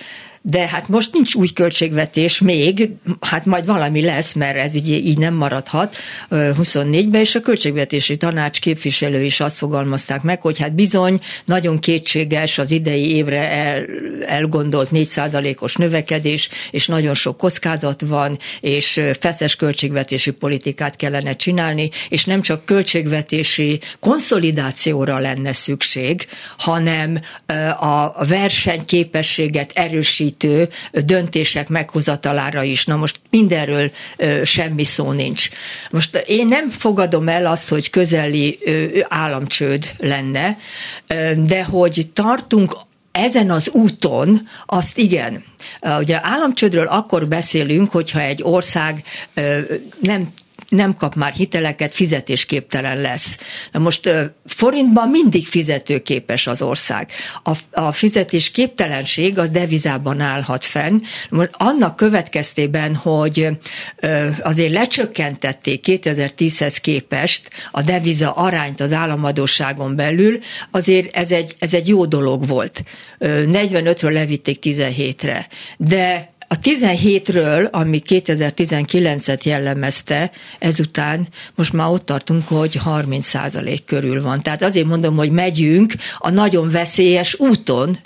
[0.48, 5.18] de hát most nincs új költségvetés még, hát majd valami lesz, mert ez így, így
[5.18, 5.96] nem maradhat
[6.30, 12.58] 24-ben, és a költségvetési tanács képviselő is azt fogalmazták meg, hogy hát bizony nagyon kétséges
[12.58, 13.84] az idei évre el,
[14.26, 22.24] elgondolt 4%-os növekedés, és nagyon sok kockázat van, és feszes költségvetési politikát kellene csinálni, és
[22.24, 26.26] nem csak költségvetési konszolidációra lenne szükség,
[26.58, 27.20] hanem
[27.80, 32.84] a versenyképességet erősít segítő döntések meghozatalára is.
[32.84, 33.90] Na most mindenről
[34.44, 35.48] semmi szó nincs.
[35.90, 38.58] Most én nem fogadom el azt, hogy közeli
[39.08, 40.58] államcsőd lenne,
[41.36, 42.76] de hogy tartunk
[43.12, 45.44] ezen az úton, azt igen.
[45.98, 49.02] Ugye államcsődről akkor beszélünk, hogyha egy ország
[50.00, 50.32] nem
[50.68, 53.38] nem kap már hiteleket, fizetésképtelen lesz.
[53.72, 54.10] Na most
[54.46, 57.10] forintban mindig fizetőképes az ország.
[57.42, 61.00] A, a fizetésképtelenség az devizában állhat fenn.
[61.30, 63.48] Most annak következtében, hogy
[64.42, 70.38] azért lecsökkentették 2010-hez képest a deviza arányt az államadóságon belül,
[70.70, 72.84] azért ez egy, ez egy jó dolog volt.
[73.20, 75.46] 45-ről levitték 17-re.
[75.76, 84.40] De a 17-ről, ami 2019-et jellemezte, ezután most már ott tartunk, hogy 30% körül van.
[84.40, 87.98] Tehát azért mondom, hogy megyünk a nagyon veszélyes úton.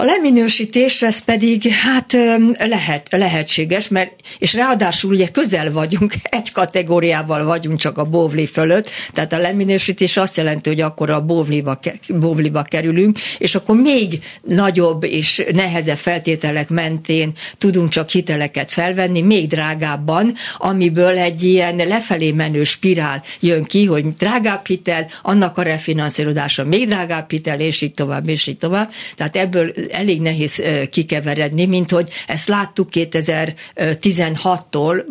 [0.00, 2.16] A leminősítés ez pedig hát
[2.58, 8.90] lehet, lehetséges, mert és ráadásul ugye közel vagyunk, egy kategóriával vagyunk csak a bóvli fölött,
[9.12, 15.04] tehát a leminősítés azt jelenti, hogy akkor a bóvliba, bóvliba kerülünk, és akkor még nagyobb
[15.04, 22.64] és nehezebb feltételek mentén tudunk csak hiteleket felvenni, még drágábban, amiből egy ilyen lefelé menő
[22.64, 28.28] spirál jön ki, hogy drágább hitel, annak a refinanszírozása még drágább hitel, és így tovább,
[28.28, 28.90] és így tovább.
[29.16, 35.04] Tehát ebből elég nehéz kikeveredni, mint hogy ezt láttuk 2016-tól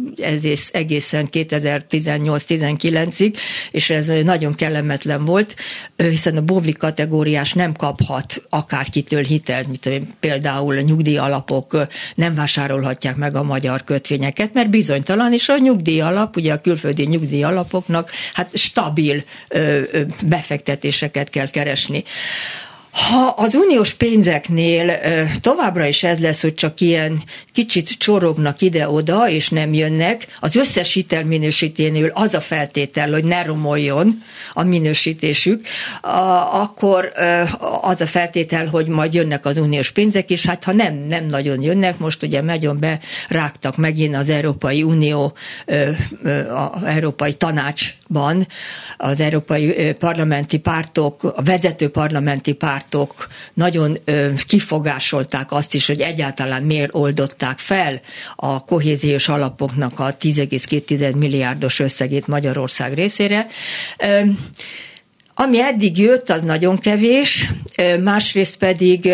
[0.71, 3.33] egészen 2018-19-ig,
[3.71, 5.55] és ez nagyon kellemetlen volt,
[5.95, 9.89] hiszen a bóvli kategóriás nem kaphat akárkitől hitelt, mint
[10.19, 16.53] például a nyugdíjalapok nem vásárolhatják meg a magyar kötvényeket, mert bizonytalan, és a nyugdíjalap, ugye
[16.53, 19.23] a külföldi nyugdíjalapoknak hát stabil
[20.21, 22.03] befektetéseket kell keresni.
[22.91, 24.99] Ha az uniós pénzeknél
[25.41, 27.23] továbbra is ez lesz, hogy csak ilyen
[27.53, 34.23] kicsit csorognak ide-oda, és nem jönnek, az összes hitelminősíténél az a feltétel, hogy ne romoljon
[34.53, 35.67] a minősítésük,
[36.51, 37.11] akkor
[37.81, 41.61] az a feltétel, hogy majd jönnek az uniós pénzek, és hát ha nem, nem nagyon
[41.61, 45.33] jönnek, most ugye nagyon berágtak megint az Európai Unió,
[46.73, 48.47] az Európai Tanácsban,
[48.97, 53.97] az Európai Parlamenti Pártok, a vezető parlamenti pártok, pártok nagyon
[54.47, 58.01] kifogásolták azt is, hogy egyáltalán miért oldották fel
[58.35, 63.47] a kohéziós alapoknak a 10,2 milliárdos összegét Magyarország részére.
[65.33, 67.49] Ami eddig jött, az nagyon kevés,
[68.03, 69.09] másrészt pedig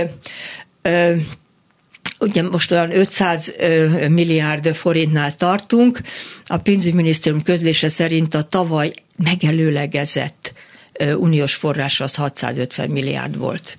[2.20, 3.54] ugye most olyan 500
[4.10, 6.00] milliárd forintnál tartunk,
[6.46, 10.52] a pénzügyminisztérium közlése szerint a tavaly megelőlegezett
[11.18, 13.78] uniós forrás az 650 milliárd volt.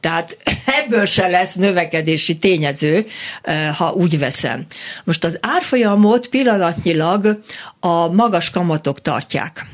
[0.00, 0.36] Tehát
[0.84, 3.06] ebből se lesz növekedési tényező,
[3.76, 4.66] ha úgy veszem.
[5.04, 7.42] Most az árfolyamot pillanatnyilag
[7.80, 9.66] a magas kamatok tartják.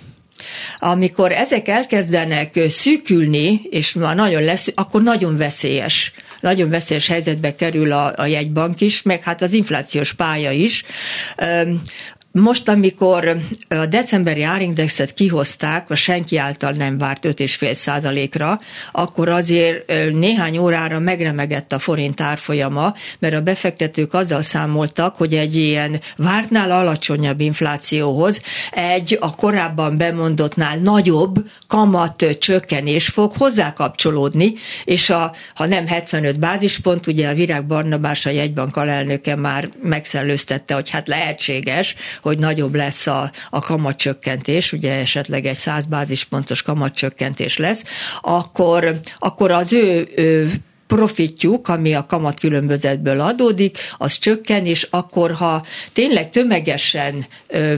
[0.79, 7.93] Amikor ezek elkezdenek szűkülni, és már nagyon lesz, akkor nagyon veszélyes nagyon veszélyes helyzetbe kerül
[7.93, 10.85] a, a jegybank is, meg hát az inflációs pálya is.
[12.41, 13.37] Most, amikor
[13.69, 18.61] a decemberi árindexet kihozták, a senki által nem várt 5,5 százalékra,
[18.93, 25.57] akkor azért néhány órára megremegett a forint árfolyama, mert a befektetők azzal számoltak, hogy egy
[25.57, 34.53] ilyen vártnál alacsonyabb inflációhoz egy a korábban bemondottnál nagyobb kamat csökkenés fog hozzákapcsolódni,
[34.85, 40.75] és a, ha nem 75 bázispont, ugye a Virág Barnabás, a jegybank alelnöke már megszellőztette,
[40.75, 47.57] hogy hát lehetséges, hogy nagyobb lesz a, a kamatcsökkentés, ugye esetleg egy 100 bázispontos kamatcsökkentés
[47.57, 47.85] lesz,
[48.21, 50.53] akkor, akkor az ő, ő
[50.87, 57.75] profitjuk, ami a kamat különbözetből adódik, az csökken, és akkor, ha tényleg tömegesen ö,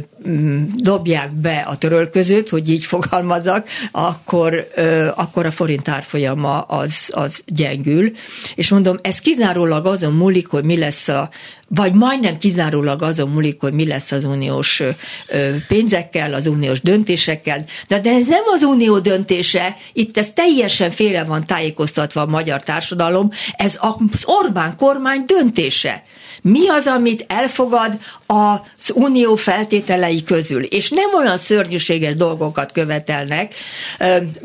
[0.76, 7.42] dobják be a törölközőt, hogy így fogalmazak, akkor, ö, akkor a forint árfolyama az, az
[7.46, 8.10] gyengül.
[8.54, 11.30] És mondom, ez kizárólag azon múlik, hogy mi lesz a
[11.68, 14.82] vagy majdnem kizárólag azon múlik, hogy mi lesz az uniós
[15.68, 21.24] pénzekkel, az uniós döntésekkel, de, de ez nem az unió döntése, itt ez teljesen félre
[21.24, 26.02] van tájékoztatva a magyar társadalom, ez az Orbán kormány döntése.
[26.42, 30.62] Mi az, amit elfogad az unió feltételei közül?
[30.62, 33.54] És nem olyan szörnyűséges dolgokat követelnek.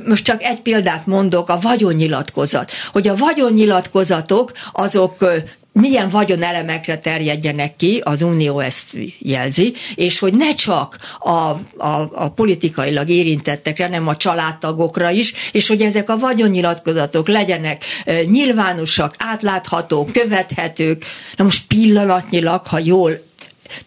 [0.07, 2.71] Most csak egy példát mondok, a vagyonnyilatkozat.
[2.91, 5.25] Hogy a vagyonnyilatkozatok azok
[5.73, 8.83] milyen vagyonelemekre terjedjenek ki, az Unió ezt
[9.19, 15.67] jelzi, és hogy ne csak a, a, a politikailag érintettekre, hanem a családtagokra is, és
[15.67, 17.83] hogy ezek a vagyonnyilatkozatok legyenek
[18.25, 21.05] nyilvánosak, átláthatók, követhetők.
[21.36, 23.12] Na most pillanatnyilag, ha jól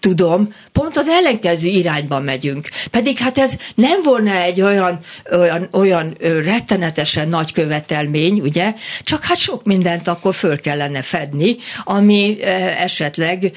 [0.01, 2.69] tudom, pont az ellenkező irányba megyünk.
[2.91, 5.01] Pedig hát ez nem volna egy olyan,
[5.33, 12.43] olyan, olyan rettenetesen nagy követelmény, ugye, csak hát sok mindent akkor föl kellene fedni, ami
[12.79, 13.53] esetleg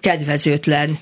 [0.00, 0.98] kedvezőtlen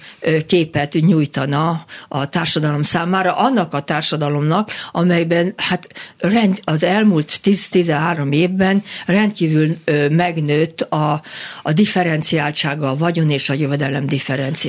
[0.47, 8.85] képet nyújtana a társadalom számára, annak a társadalomnak, amelyben hát rend, az elmúlt 10-13 évben
[9.07, 9.77] rendkívül
[10.11, 11.23] megnőtt a,
[11.63, 14.60] a differenciáltsága, a vagyon és a jövedelem differenciáltsága.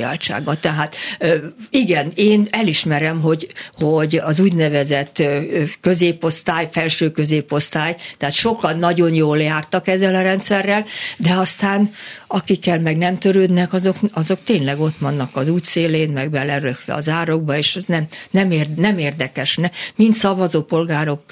[0.60, 0.98] Tehát tehát
[1.70, 5.24] igen, én elismerem, hogy, hogy az úgynevezett
[5.82, 10.86] középosztály, felső középosztály, tehát sokan nagyon jól jártak ezzel a rendszerrel,
[11.18, 11.94] de aztán
[12.28, 17.58] akikkel meg nem törődnek, azok, azok tényleg ott vannak az útszélén, meg belerökve az árokba,
[17.58, 19.56] és nem, nem, ér, nem érdekes.
[19.58, 19.70] Ne.
[19.96, 21.24] Mint szavazópolgárok,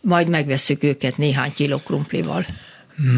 [0.00, 2.46] majd megveszük őket néhány kiló krumplival.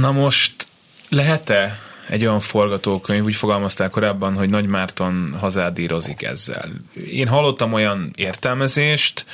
[0.01, 0.67] Na most
[1.09, 6.71] lehet-e egy olyan forgatókönyv, úgy fogalmazták korábban, hogy Nagy Márton hazádírozik ezzel.
[7.11, 9.25] Én hallottam olyan értelmezést,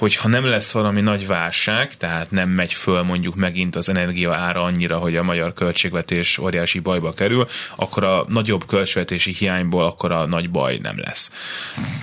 [0.00, 4.34] hogy ha nem lesz valami nagy válság, tehát nem megy föl mondjuk megint az energia
[4.34, 10.12] ára annyira, hogy a magyar költségvetés óriási bajba kerül, akkor a nagyobb költségvetési hiányból akkor
[10.12, 11.30] a nagy baj nem lesz.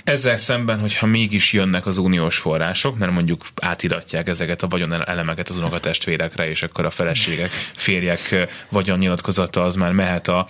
[0.03, 5.49] Ezzel szemben, hogyha mégis jönnek az uniós források, mert mondjuk átiratják ezeket a vagyon elemeket
[5.49, 10.47] az unokatestvérekre, és akkor a feleségek, férjek vagyonnyilatkozata az már mehet a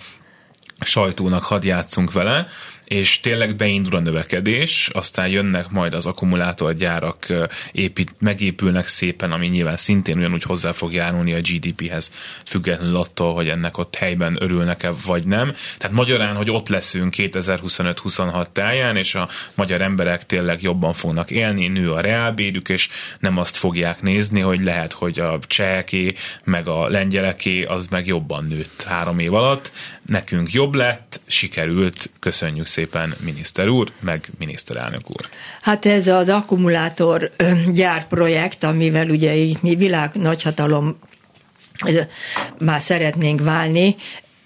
[0.80, 2.48] sajtónak hadd játszunk vele,
[2.88, 7.26] és tényleg beindul a növekedés, aztán jönnek majd az akkumulátorgyárak,
[7.72, 12.12] épít, megépülnek szépen, ami nyilván szintén ugyanúgy hozzá fog járulni a GDP-hez,
[12.46, 15.54] függetlenül attól, hogy ennek ott helyben örülnek-e vagy nem.
[15.78, 21.68] Tehát magyarán, hogy ott leszünk 2025-26 táján, és a magyar emberek tényleg jobban fognak élni,
[21.68, 22.88] nő a reálbérük, és
[23.18, 28.44] nem azt fogják nézni, hogy lehet, hogy a cseheké, meg a lengyeleké az meg jobban
[28.44, 29.72] nőtt három év alatt.
[30.08, 35.28] Nekünk jobb lett, sikerült, köszönjük szépen miniszter úr, meg miniszterelnök úr.
[35.60, 37.30] Hát ez az akkumulátor
[37.72, 40.98] gyárprojekt, amivel ugye mi világ nagyhatalom
[42.58, 43.96] már szeretnénk válni,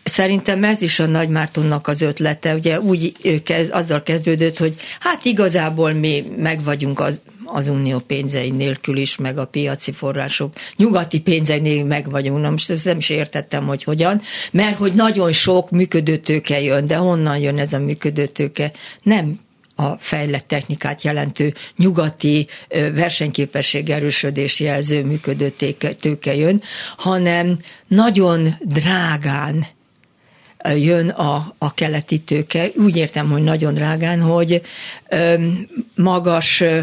[0.05, 3.13] Szerintem ez is a Nagy Mártonnak az ötlete, ugye úgy
[3.45, 7.21] kezd, azzal kezdődött, hogy hát igazából mi meg vagyunk az,
[7.53, 12.41] az unió pénzei nélkül is, meg a piaci források nyugati pénzei nélkül meg vagyunk.
[12.41, 16.97] Na most ezt nem is értettem, hogy hogyan, mert hogy nagyon sok működőtőke jön, de
[16.97, 18.73] honnan jön ez a működőtőke?
[19.03, 19.41] Nem
[19.75, 22.47] a fejlett technikát jelentő nyugati
[22.95, 25.51] versenyképesség erősödés jelző működő
[26.01, 26.63] tőke jön,
[26.97, 29.67] hanem nagyon drágán
[30.77, 32.71] jön a, a keleti tőke.
[32.77, 34.63] Úgy értem, hogy nagyon drágán, hogy
[35.09, 35.35] ö,
[35.95, 36.81] magas ö,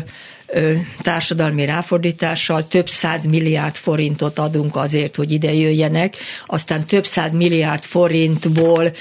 [1.02, 7.84] társadalmi ráfordítással több száz milliárd forintot adunk azért, hogy ide jöjjenek, aztán több száz milliárd
[7.84, 8.92] forintból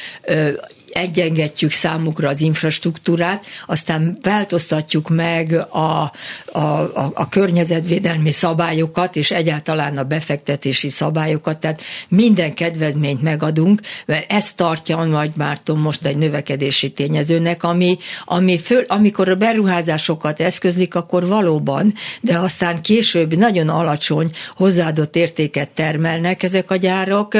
[0.92, 9.98] egyengetjük számukra az infrastruktúrát, aztán változtatjuk meg a, a, a, a környezetvédelmi szabályokat, és egyáltalán
[9.98, 16.16] a befektetési szabályokat, tehát minden kedvezményt megadunk, mert ezt tartja a Nagy Márton most egy
[16.16, 23.68] növekedési tényezőnek, ami, ami föl, amikor a beruházásokat eszközlik, akkor valóban, de aztán később nagyon
[23.68, 27.36] alacsony hozzáadott értéket termelnek ezek a gyárak.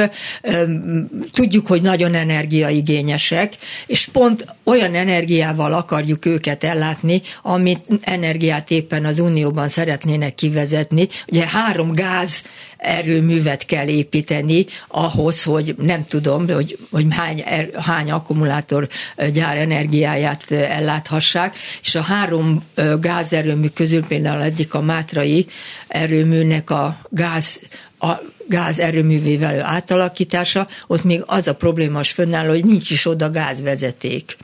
[1.33, 9.05] Tudjuk, hogy nagyon energiaigényesek, emberek, és pont olyan energiával akarjuk őket ellátni, amit energiát éppen
[9.05, 11.07] az Unióban szeretnének kivezetni.
[11.27, 12.43] Ugye három gáz
[12.77, 18.87] erőművet kell építeni ahhoz, hogy nem tudom, hogy, hogy hány, er, hány akkumulátor
[19.33, 22.63] gyár energiáját elláthassák, és a három
[22.99, 25.47] gázerőmű közül például egyik a Mátrai
[25.87, 27.59] erőműnek a gáz
[27.99, 28.13] a
[28.49, 34.37] gáz erőművével átalakítása, ott még az a problémás fönnáll, hogy nincs is oda gázvezeték.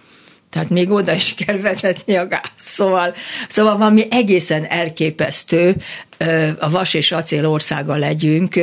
[0.50, 2.50] Tehát még oda is kell vezetni a gáz.
[2.56, 3.14] Szóval,
[3.50, 5.76] szóval valami egészen elképesztő,
[6.60, 8.60] a vas és acél országa legyünk,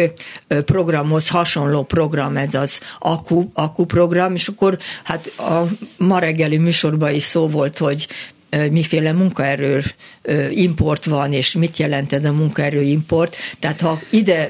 [0.65, 5.67] programhoz hasonló program, ez az akku, akku program, és akkor hát a
[5.97, 8.07] ma reggeli műsorban is szó volt, hogy
[8.71, 9.83] miféle munkaerő
[10.51, 13.37] import van, és mit jelent ez a munkaerő import.
[13.59, 14.49] Tehát ha ide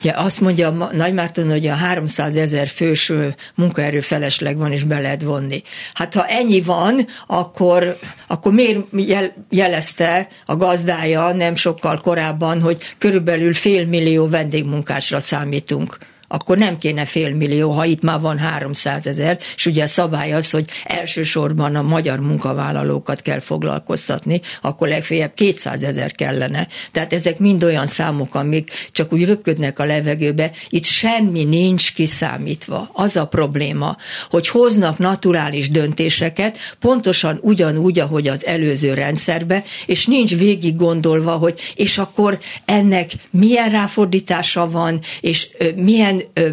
[0.00, 3.12] Ugye azt mondja Nagy Márton, hogy a 300 ezer fős
[3.54, 5.62] munkaerő felesleg van, és be lehet vonni.
[5.94, 8.52] Hát ha ennyi van, akkor, akkor
[8.90, 15.98] miért jelezte a gazdája nem sokkal korábban, hogy körülbelül fél millió vendégmunkásra számítunk?
[16.28, 20.32] Akkor nem kéne fél millió, ha itt már van 300 ezer, és ugye a szabály
[20.32, 26.68] az, hogy elsősorban a magyar munkavállalókat kell foglalkoztatni, akkor legfeljebb 200 ezer kellene.
[26.92, 32.90] Tehát ezek mind olyan számok, amik csak úgy röpködnek a levegőbe, itt semmi nincs kiszámítva.
[32.92, 33.96] Az a probléma,
[34.30, 41.60] hogy hoznak naturális döntéseket, pontosan ugyanúgy, ahogy az előző rendszerbe, és nincs végig gondolva, hogy
[41.74, 46.48] és akkor ennek milyen ráfordítása van, és milyen ö,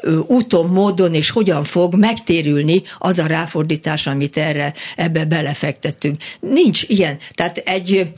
[0.00, 6.16] ö, úton, módon és hogyan fog megtérülni az a ráfordítás, amit erre ebbe belefektettünk.
[6.40, 7.16] Nincs ilyen.
[7.34, 8.12] Tehát egy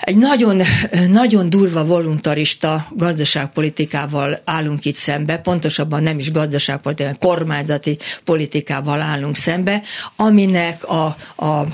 [0.00, 0.62] egy nagyon,
[1.08, 9.82] nagyon durva voluntarista gazdaságpolitikával állunk itt szembe, pontosabban nem is gazdaságpolitikával, kormányzati politikával állunk szembe,
[10.16, 11.04] aminek a,
[11.36, 11.66] a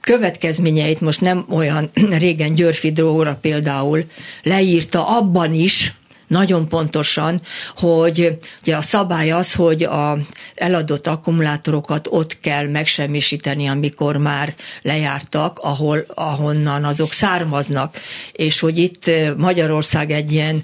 [0.00, 4.04] következményeit most nem olyan régen Györfi Dróra például
[4.42, 5.92] leírta abban is,
[6.34, 7.40] nagyon pontosan,
[7.76, 10.18] hogy ugye a szabály az, hogy a
[10.54, 18.00] eladott akkumulátorokat ott kell megsemmisíteni, amikor már lejártak, ahol, ahonnan azok származnak,
[18.32, 20.62] és hogy itt Magyarország egy ilyen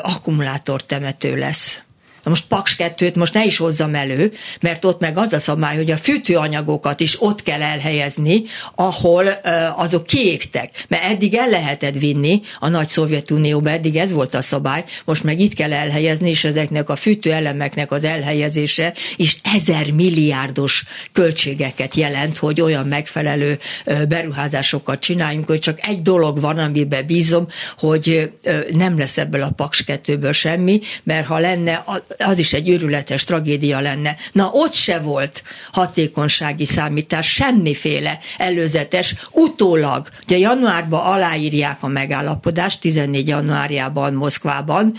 [0.00, 1.82] akkumulátortemető lesz.
[2.28, 5.76] Na most Paks 2-t most ne is hozzam elő, mert ott meg az a szabály,
[5.76, 8.42] hogy a fűtőanyagokat is ott kell elhelyezni,
[8.74, 9.28] ahol
[9.76, 10.84] azok kiégtek.
[10.88, 15.40] Mert eddig el lehetett vinni a nagy Szovjetunióba, eddig ez volt a szabály, most meg
[15.40, 22.60] itt kell elhelyezni, és ezeknek a fűtőelemeknek az elhelyezése is ezer milliárdos költségeket jelent, hogy
[22.60, 27.48] olyan megfelelő uh, beruházásokat csináljunk, hogy csak egy dolog van, amiben bízom,
[27.78, 28.30] hogy
[28.72, 31.84] nem lesz ebből a Paks 2-ből semmi, mert ha lenne,
[32.18, 34.16] az is egy őrületes tragédia lenne.
[34.32, 35.42] Na ott se volt
[35.72, 44.94] hatékonysági számítás, semmiféle előzetes, utólag, ugye januárban aláírják a megállapodást, 14 januárjában Moszkvában,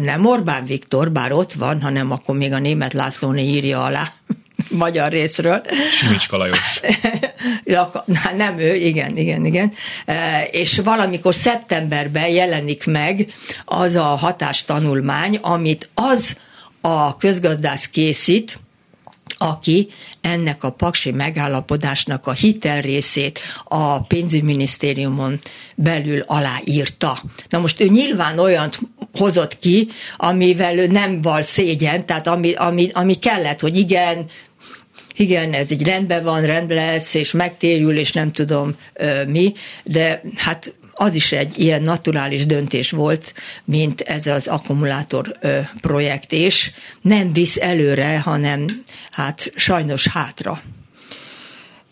[0.00, 4.12] nem Orbán Viktor, bár ott van, hanem akkor még a német Lászlóné írja alá
[4.72, 5.62] magyar részről.
[5.92, 6.80] Simicska Lajos.
[8.36, 9.72] Nem ő, igen, igen, igen.
[10.04, 13.32] E, és valamikor szeptemberben jelenik meg
[13.64, 16.36] az a hatástanulmány, amit az
[16.80, 18.58] a közgazdász készít,
[19.38, 19.88] aki
[20.20, 25.40] ennek a paksi megállapodásnak a hitel részét a pénzügyminisztériumon
[25.74, 27.22] belül aláírta.
[27.48, 28.78] Na most ő nyilván olyant
[29.14, 34.26] hozott ki, amivel ő nem val szégyen, tehát ami, ami, ami kellett, hogy igen,
[35.16, 39.52] igen, ez így rendben van, rendben lesz, és megtérül, és nem tudom ö, mi,
[39.84, 43.34] de hát az is egy ilyen naturális döntés volt,
[43.64, 48.64] mint ez az akkumulátor ö, projekt, és nem visz előre, hanem
[49.10, 50.62] hát sajnos hátra.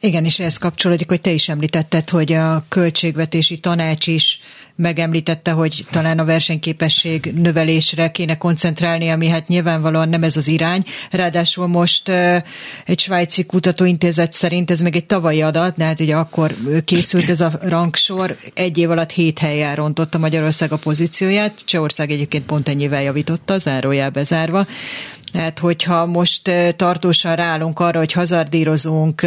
[0.01, 4.41] Igen, és ehhez kapcsolódik, hogy te is említetted, hogy a költségvetési tanács is
[4.81, 10.85] megemlítette, hogy talán a versenyképesség növelésre kéne koncentrálni, ami hát nyilvánvalóan nem ez az irány.
[11.11, 12.09] Ráadásul most
[12.85, 16.55] egy svájci kutatóintézet szerint ez meg egy tavalyi adat, de hát ugye akkor
[16.85, 22.45] készült ez a rangsor, egy év alatt hét helyen rontotta Magyarország a pozícióját, Csehország egyébként
[22.45, 24.67] pont ennyivel javította, zárójel bezárva.
[25.33, 29.27] Tehát, hogyha most tartósan rálunk arra, hogy hazardírozunk,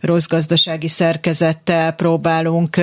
[0.00, 2.76] rossz gazdasági szerkezettel próbálunk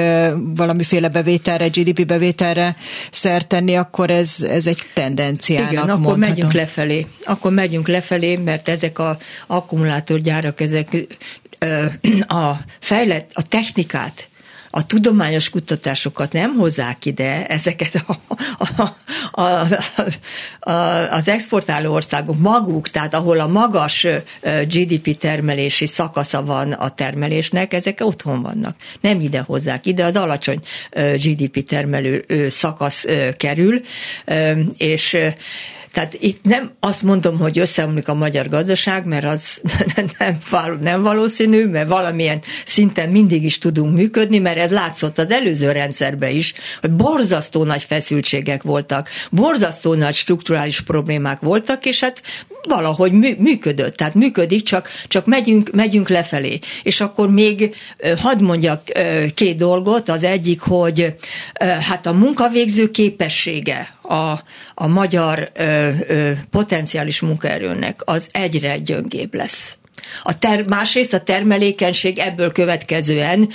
[0.55, 2.75] valamiféle bevételre, GDP bevételre
[3.11, 6.19] szert tenni, akkor ez, ez egy tendenciának Igen, akkor mondhatom.
[6.19, 7.05] megyünk lefelé.
[7.23, 10.95] Akkor megyünk lefelé, mert ezek a akkumulátorgyárak, ezek
[12.27, 14.29] a fejlett, a technikát
[14.77, 18.19] a tudományos kutatásokat nem hozzák ide, ezeket a,
[18.57, 18.95] a,
[19.41, 19.65] a,
[20.59, 20.71] a,
[21.13, 24.07] az exportáló országok maguk, tehát ahol a magas
[24.67, 28.75] GDP termelési szakasza van a termelésnek, ezek otthon vannak.
[29.01, 30.59] Nem ide hozzák, ide az alacsony
[31.15, 33.05] GDP termelő szakasz
[33.37, 33.81] kerül,
[34.77, 35.17] és
[35.91, 39.61] tehát itt nem azt mondom, hogy összeomlik a magyar gazdaság, mert az
[40.19, 45.71] nem, nem valószínű, mert valamilyen szinten mindig is tudunk működni, mert ez látszott az előző
[45.71, 52.21] rendszerben is, hogy borzasztó nagy feszültségek voltak, borzasztó nagy strukturális problémák voltak, és hát
[52.67, 56.59] valahogy működött, tehát működik, csak, csak megyünk, megyünk lefelé.
[56.83, 57.75] És akkor még
[58.17, 58.81] hadd mondjak
[59.33, 61.15] két dolgot, az egyik, hogy
[61.59, 64.43] hát a munkavégző képessége a,
[64.73, 65.51] a magyar
[66.49, 69.77] potenciális munkaerőnek az egyre gyöngébb lesz.
[70.23, 73.49] A ter, másrészt a termelékenység ebből következően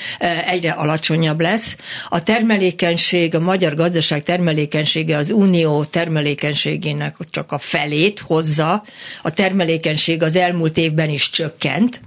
[0.47, 1.77] egyre alacsonyabb lesz.
[2.09, 8.85] A termelékenység, a magyar gazdaság termelékenysége az unió termelékenységének csak a felét hozza.
[9.23, 12.01] A termelékenység az elmúlt évben is csökkent,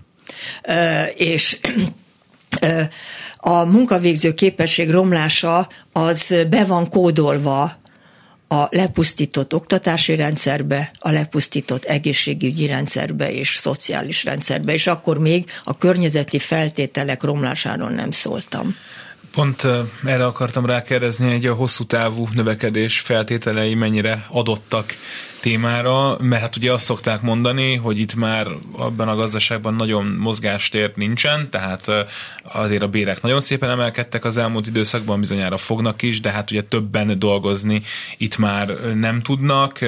[1.15, 1.57] és
[3.37, 7.77] a munkavégző képesség romlása az be van kódolva
[8.61, 15.77] a lepusztított oktatási rendszerbe, a lepusztított egészségügyi rendszerbe és szociális rendszerbe, és akkor még a
[15.77, 18.75] környezeti feltételek romlásáról nem szóltam.
[19.35, 19.67] Pont
[20.05, 24.93] erre akartam rákérdezni, hogy a hosszú távú növekedés feltételei mennyire adottak
[25.41, 30.91] témára, mert hát ugye azt szokták mondani, hogy itt már abban a gazdaságban nagyon mozgástér
[30.95, 31.85] nincsen, tehát
[32.43, 36.63] azért a bérek nagyon szépen emelkedtek az elmúlt időszakban, bizonyára fognak is, de hát ugye
[36.63, 37.81] többen dolgozni
[38.17, 39.79] itt már nem tudnak,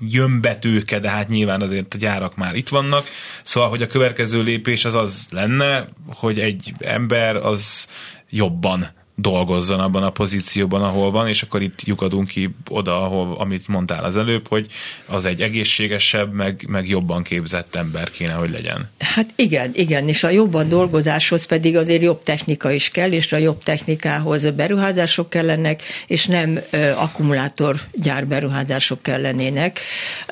[0.00, 0.58] jön be
[1.00, 3.06] de hát nyilván azért a gyárak már itt vannak,
[3.42, 7.88] szóval, hogy a következő lépés az az lenne, hogy egy ember az
[8.30, 13.68] jobban dolgozzon abban a pozícióban, ahol van, és akkor itt lyukadunk ki oda, ahol, amit
[13.68, 14.66] mondtál az előbb, hogy
[15.06, 18.90] az egy egészségesebb, meg, meg jobban képzett ember kéne, hogy legyen.
[18.98, 23.36] Hát igen, igen, és a jobban dolgozáshoz pedig azért jobb technika is kell, és a
[23.36, 29.80] jobb technikához beruházások kellenek, és nem ö, akkumulátorgyár beruházások kellenének.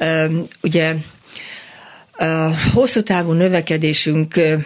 [0.00, 0.26] Ö,
[0.62, 0.94] ugye
[2.12, 4.64] a hosszú távú növekedésünknek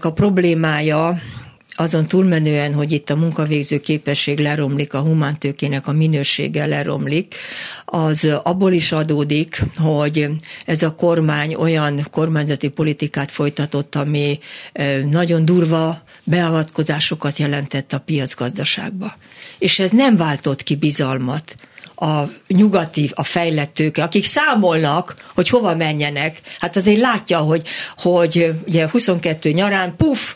[0.00, 1.18] a problémája
[1.76, 7.34] azon túlmenően, hogy itt a munkavégző képesség leromlik, a humántőkének a minősége leromlik,
[7.84, 10.28] az abból is adódik, hogy
[10.64, 14.38] ez a kormány olyan kormányzati politikát folytatott, ami
[15.10, 19.16] nagyon durva beavatkozásokat jelentett a piacgazdaságba.
[19.58, 21.54] És ez nem váltott ki bizalmat
[21.96, 26.40] a nyugati, a fejlettők, akik számolnak, hogy hova menjenek.
[26.58, 27.66] Hát azért látja, hogy,
[27.96, 30.34] hogy ugye 22 nyarán, puf,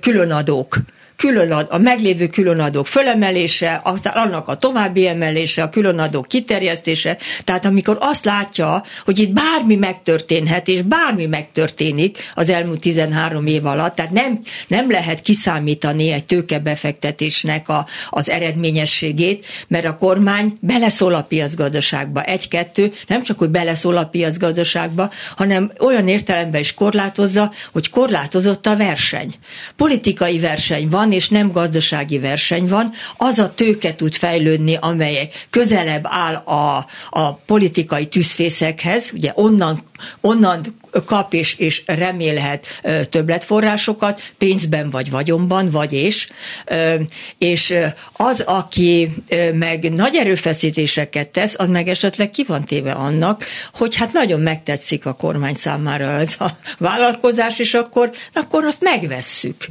[0.00, 0.78] különadók
[1.16, 7.16] különad, a meglévő különadók fölemelése, aztán annak a további emelése, a különadók kiterjesztése.
[7.44, 13.66] Tehát amikor azt látja, hogy itt bármi megtörténhet, és bármi megtörténik az elmúlt 13 év
[13.66, 21.14] alatt, tehát nem, nem lehet kiszámítani egy tőkebefektetésnek a, az eredményességét, mert a kormány beleszól
[21.14, 22.22] a piacgazdaságba.
[22.22, 28.76] Egy-kettő, nem csak, hogy beleszól a piacgazdaságba, hanem olyan értelemben is korlátozza, hogy korlátozott a
[28.76, 29.34] verseny.
[29.76, 32.92] Politikai verseny van, és nem gazdasági verseny van.
[33.16, 39.82] Az a tőke tud fejlődni, amely közelebb áll a, a politikai tűzfészekhez, ugye onnan,
[40.20, 40.60] onnan
[41.04, 42.66] kap és, és remélhet
[43.10, 46.28] többletforrásokat pénzben vagy vagyonban, vagy és.
[47.38, 47.74] És
[48.12, 49.14] az, aki
[49.52, 53.44] meg nagy erőfeszítéseket tesz, az meg esetleg ki van téve annak,
[53.74, 56.48] hogy hát nagyon megtetszik a kormány számára ez a
[56.78, 59.66] vállalkozás, és akkor, akkor azt megvesszük.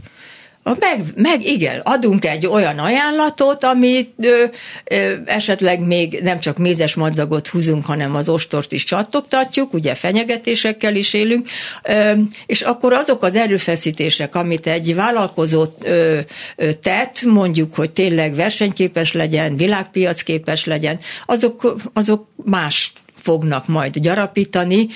[0.73, 4.43] Meg, meg igen, adunk egy olyan ajánlatot, amit ö,
[4.83, 10.95] ö, esetleg még nem csak mézes madzagot húzunk, hanem az ostort is csattogtatjuk, ugye fenyegetésekkel
[10.95, 11.49] is élünk,
[11.83, 12.11] ö,
[12.45, 16.19] és akkor azok az erőfeszítések, amit egy vállalkozó ö,
[16.55, 22.91] ö, tett, mondjuk, hogy tényleg versenyképes legyen, világpiacképes legyen, azok, azok más
[23.25, 24.87] fognak majd gyarapítani,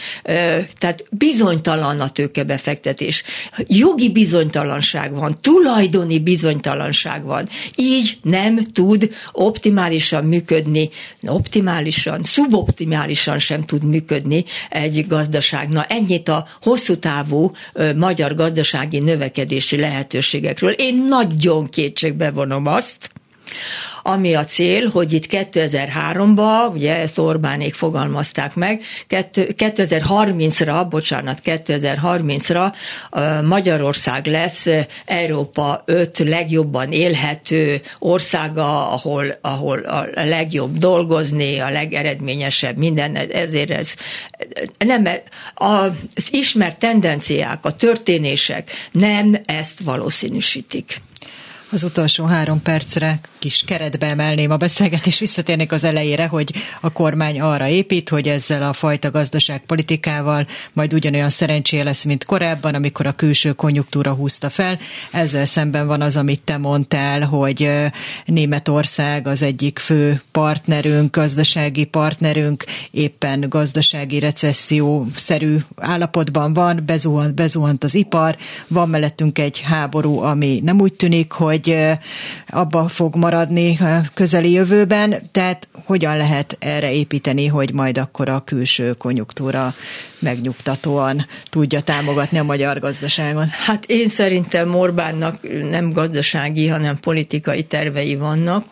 [0.77, 3.23] tehát bizonytalan a tőkebefektetés.
[3.67, 7.47] Jogi bizonytalanság van, tulajdoni bizonytalanság van.
[7.75, 10.89] Így nem tud optimálisan működni,
[11.21, 15.69] optimálisan, szuboptimálisan sem tud működni egy gazdaság.
[15.69, 17.51] Na ennyit a hosszú távú
[17.95, 20.71] magyar gazdasági növekedési lehetőségekről.
[20.71, 23.11] Én nagyon kétségbe vonom azt,
[24.03, 32.73] ami a cél, hogy itt 2003-ba, ugye ezt Orbánék fogalmazták meg, 2030-ra, bocsánat, 2030-ra
[33.45, 34.67] Magyarország lesz
[35.05, 43.93] Európa öt legjobban élhető országa, ahol, ahol a legjobb dolgozni, a legeredményesebb minden, ezért ez
[44.85, 45.07] nem,
[45.53, 45.91] az
[46.31, 51.01] ismert tendenciák, a történések nem ezt valószínűsítik.
[51.71, 57.39] Az utolsó három percre kis keretbe emelném a beszélgetés, visszatérnék az elejére, hogy a kormány
[57.41, 63.11] arra épít, hogy ezzel a fajta gazdaságpolitikával majd ugyanolyan szerencséje lesz, mint korábban, amikor a
[63.11, 64.77] külső konjunktúra húzta fel.
[65.11, 67.69] Ezzel szemben van az, amit te mondtál, hogy
[68.25, 77.95] Németország az egyik fő partnerünk, gazdasági partnerünk, éppen gazdasági recesszió-szerű állapotban van, bezuhant, bezuhant az
[77.95, 81.97] ipar, van mellettünk egy háború, ami nem úgy tűnik, hogy hogy
[82.47, 83.77] abba fog maradni
[84.13, 89.73] közeli jövőben, tehát hogyan lehet erre építeni, hogy majd akkor a külső konjunktúra
[90.19, 93.49] megnyugtatóan tudja támogatni a magyar gazdaságot?
[93.49, 95.39] Hát én szerintem Orbánnak
[95.69, 98.65] nem gazdasági, hanem politikai tervei vannak,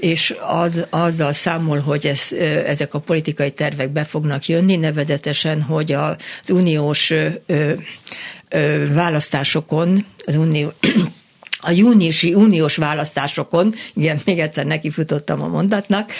[0.00, 5.92] és az, azzal számol, hogy ez, ezek a politikai tervek be fognak jönni, nevezetesen, hogy
[5.92, 10.72] az uniós ö, ö, választásokon, az unió
[11.64, 16.12] a júniusi uniós választásokon, igen, még egyszer nekifutottam a mondatnak,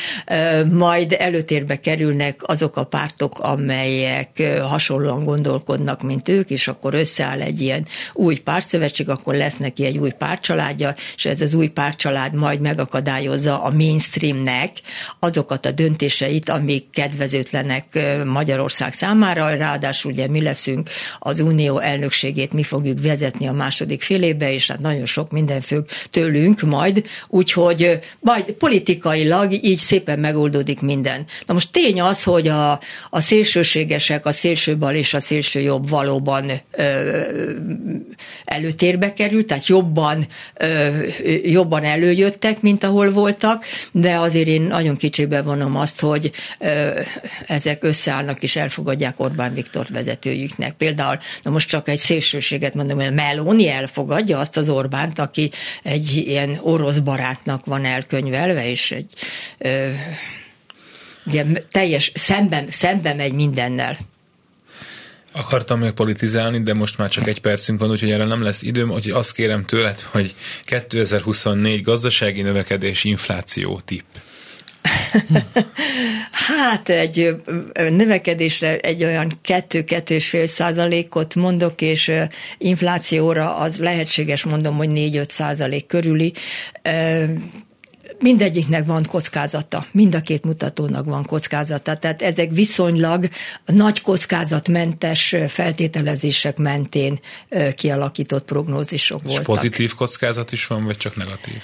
[0.73, 7.61] majd előtérbe kerülnek azok a pártok, amelyek hasonlóan gondolkodnak, mint ők, és akkor összeáll egy
[7.61, 12.61] ilyen új pártszövetség, akkor lesz neki egy új pártcsaládja, és ez az új pártcsalád majd
[12.61, 14.73] megakadályozza a mainstreamnek
[15.19, 22.63] azokat a döntéseit, amik kedvezőtlenek Magyarország számára, ráadásul ugye mi leszünk az unió elnökségét, mi
[22.63, 28.45] fogjuk vezetni a második félébe, és hát nagyon sok minden függ tőlünk majd, úgyhogy majd
[28.45, 31.25] politikailag így szépen megoldódik minden.
[31.47, 32.81] Na most tény az, hogy a,
[33.11, 37.21] a szélsőségesek, a szélső bal és a szélső jobb valóban ö,
[38.45, 40.89] előtérbe került, tehát jobban, ö,
[41.45, 47.01] jobban előjöttek, mint ahol voltak, de azért én nagyon kicsibe vonom azt, hogy ö,
[47.47, 50.73] ezek összeállnak és elfogadják Orbán Viktor vezetőjüknek.
[50.73, 55.51] Például, na most csak egy szélsőséget mondom, hogy Meloni elfogadja azt az Orbánt, aki
[55.83, 59.13] egy ilyen orosz barátnak van elkönyvelve, és egy
[59.59, 59.91] ö,
[61.27, 63.99] ugye, teljes szemben, szemben megy mindennel.
[65.33, 68.89] Akartam még politizálni, de most már csak egy percünk van, úgyhogy erre nem lesz időm,
[68.89, 74.05] hogy azt kérem tőled, hogy 2024 gazdasági növekedés infláció tipp.
[76.49, 77.37] hát egy
[77.75, 82.13] növekedésre egy olyan 2-2,5 százalékot mondok, és
[82.59, 86.33] inflációra az lehetséges mondom, hogy 4-5 százalék körüli
[88.23, 93.29] mindegyiknek van kockázata, mind a két mutatónak van kockázata, tehát ezek viszonylag
[93.67, 97.21] nagy kockázatmentes feltételezések mentén
[97.75, 99.41] kialakított prognózisok voltak.
[99.41, 101.63] És pozitív kockázat is van, vagy csak negatív?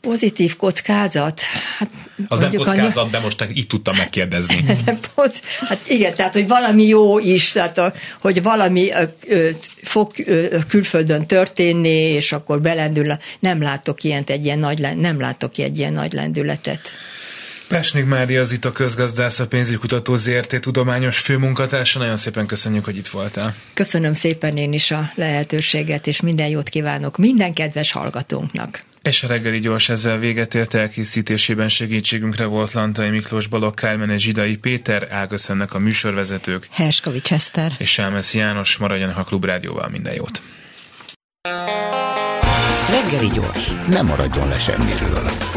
[0.00, 1.40] Pozitív kockázat.
[1.78, 1.90] Hát,
[2.28, 3.08] az nem kockázat, a...
[3.10, 4.64] de most így tudtam megkérdezni.
[5.68, 8.88] hát igen, tehát hogy valami jó is, tehát a, hogy valami
[9.26, 9.48] ö,
[9.82, 13.16] fog ö, külföldön történni, és akkor belendül.
[13.40, 16.92] Nem látok ilyent egy ilyen nagy, nem látok egy ilyen nagy lendületet.
[17.68, 21.98] Pesnik Mária az itt a közgazdász, a pénzügykutató ZRT tudományos főmunkatársa.
[21.98, 23.54] Nagyon szépen köszönjük, hogy itt voltál.
[23.74, 28.82] Köszönöm szépen én is a lehetőséget, és minden jót kívánok minden kedves hallgatónknak.
[29.04, 34.56] És a reggeli gyors ezzel véget ért elkészítésében segítségünkre volt Lantai Miklós Balogh Kálmene Zsidai
[34.56, 36.66] Péter, elköszönnek a műsorvezetők.
[36.70, 37.72] Herskovics Eszter.
[37.78, 40.40] És Sámesz János, maradjanak a Klubrádióval minden jót.
[42.90, 45.53] Reggeli gyors, nem maradjon le semmiről.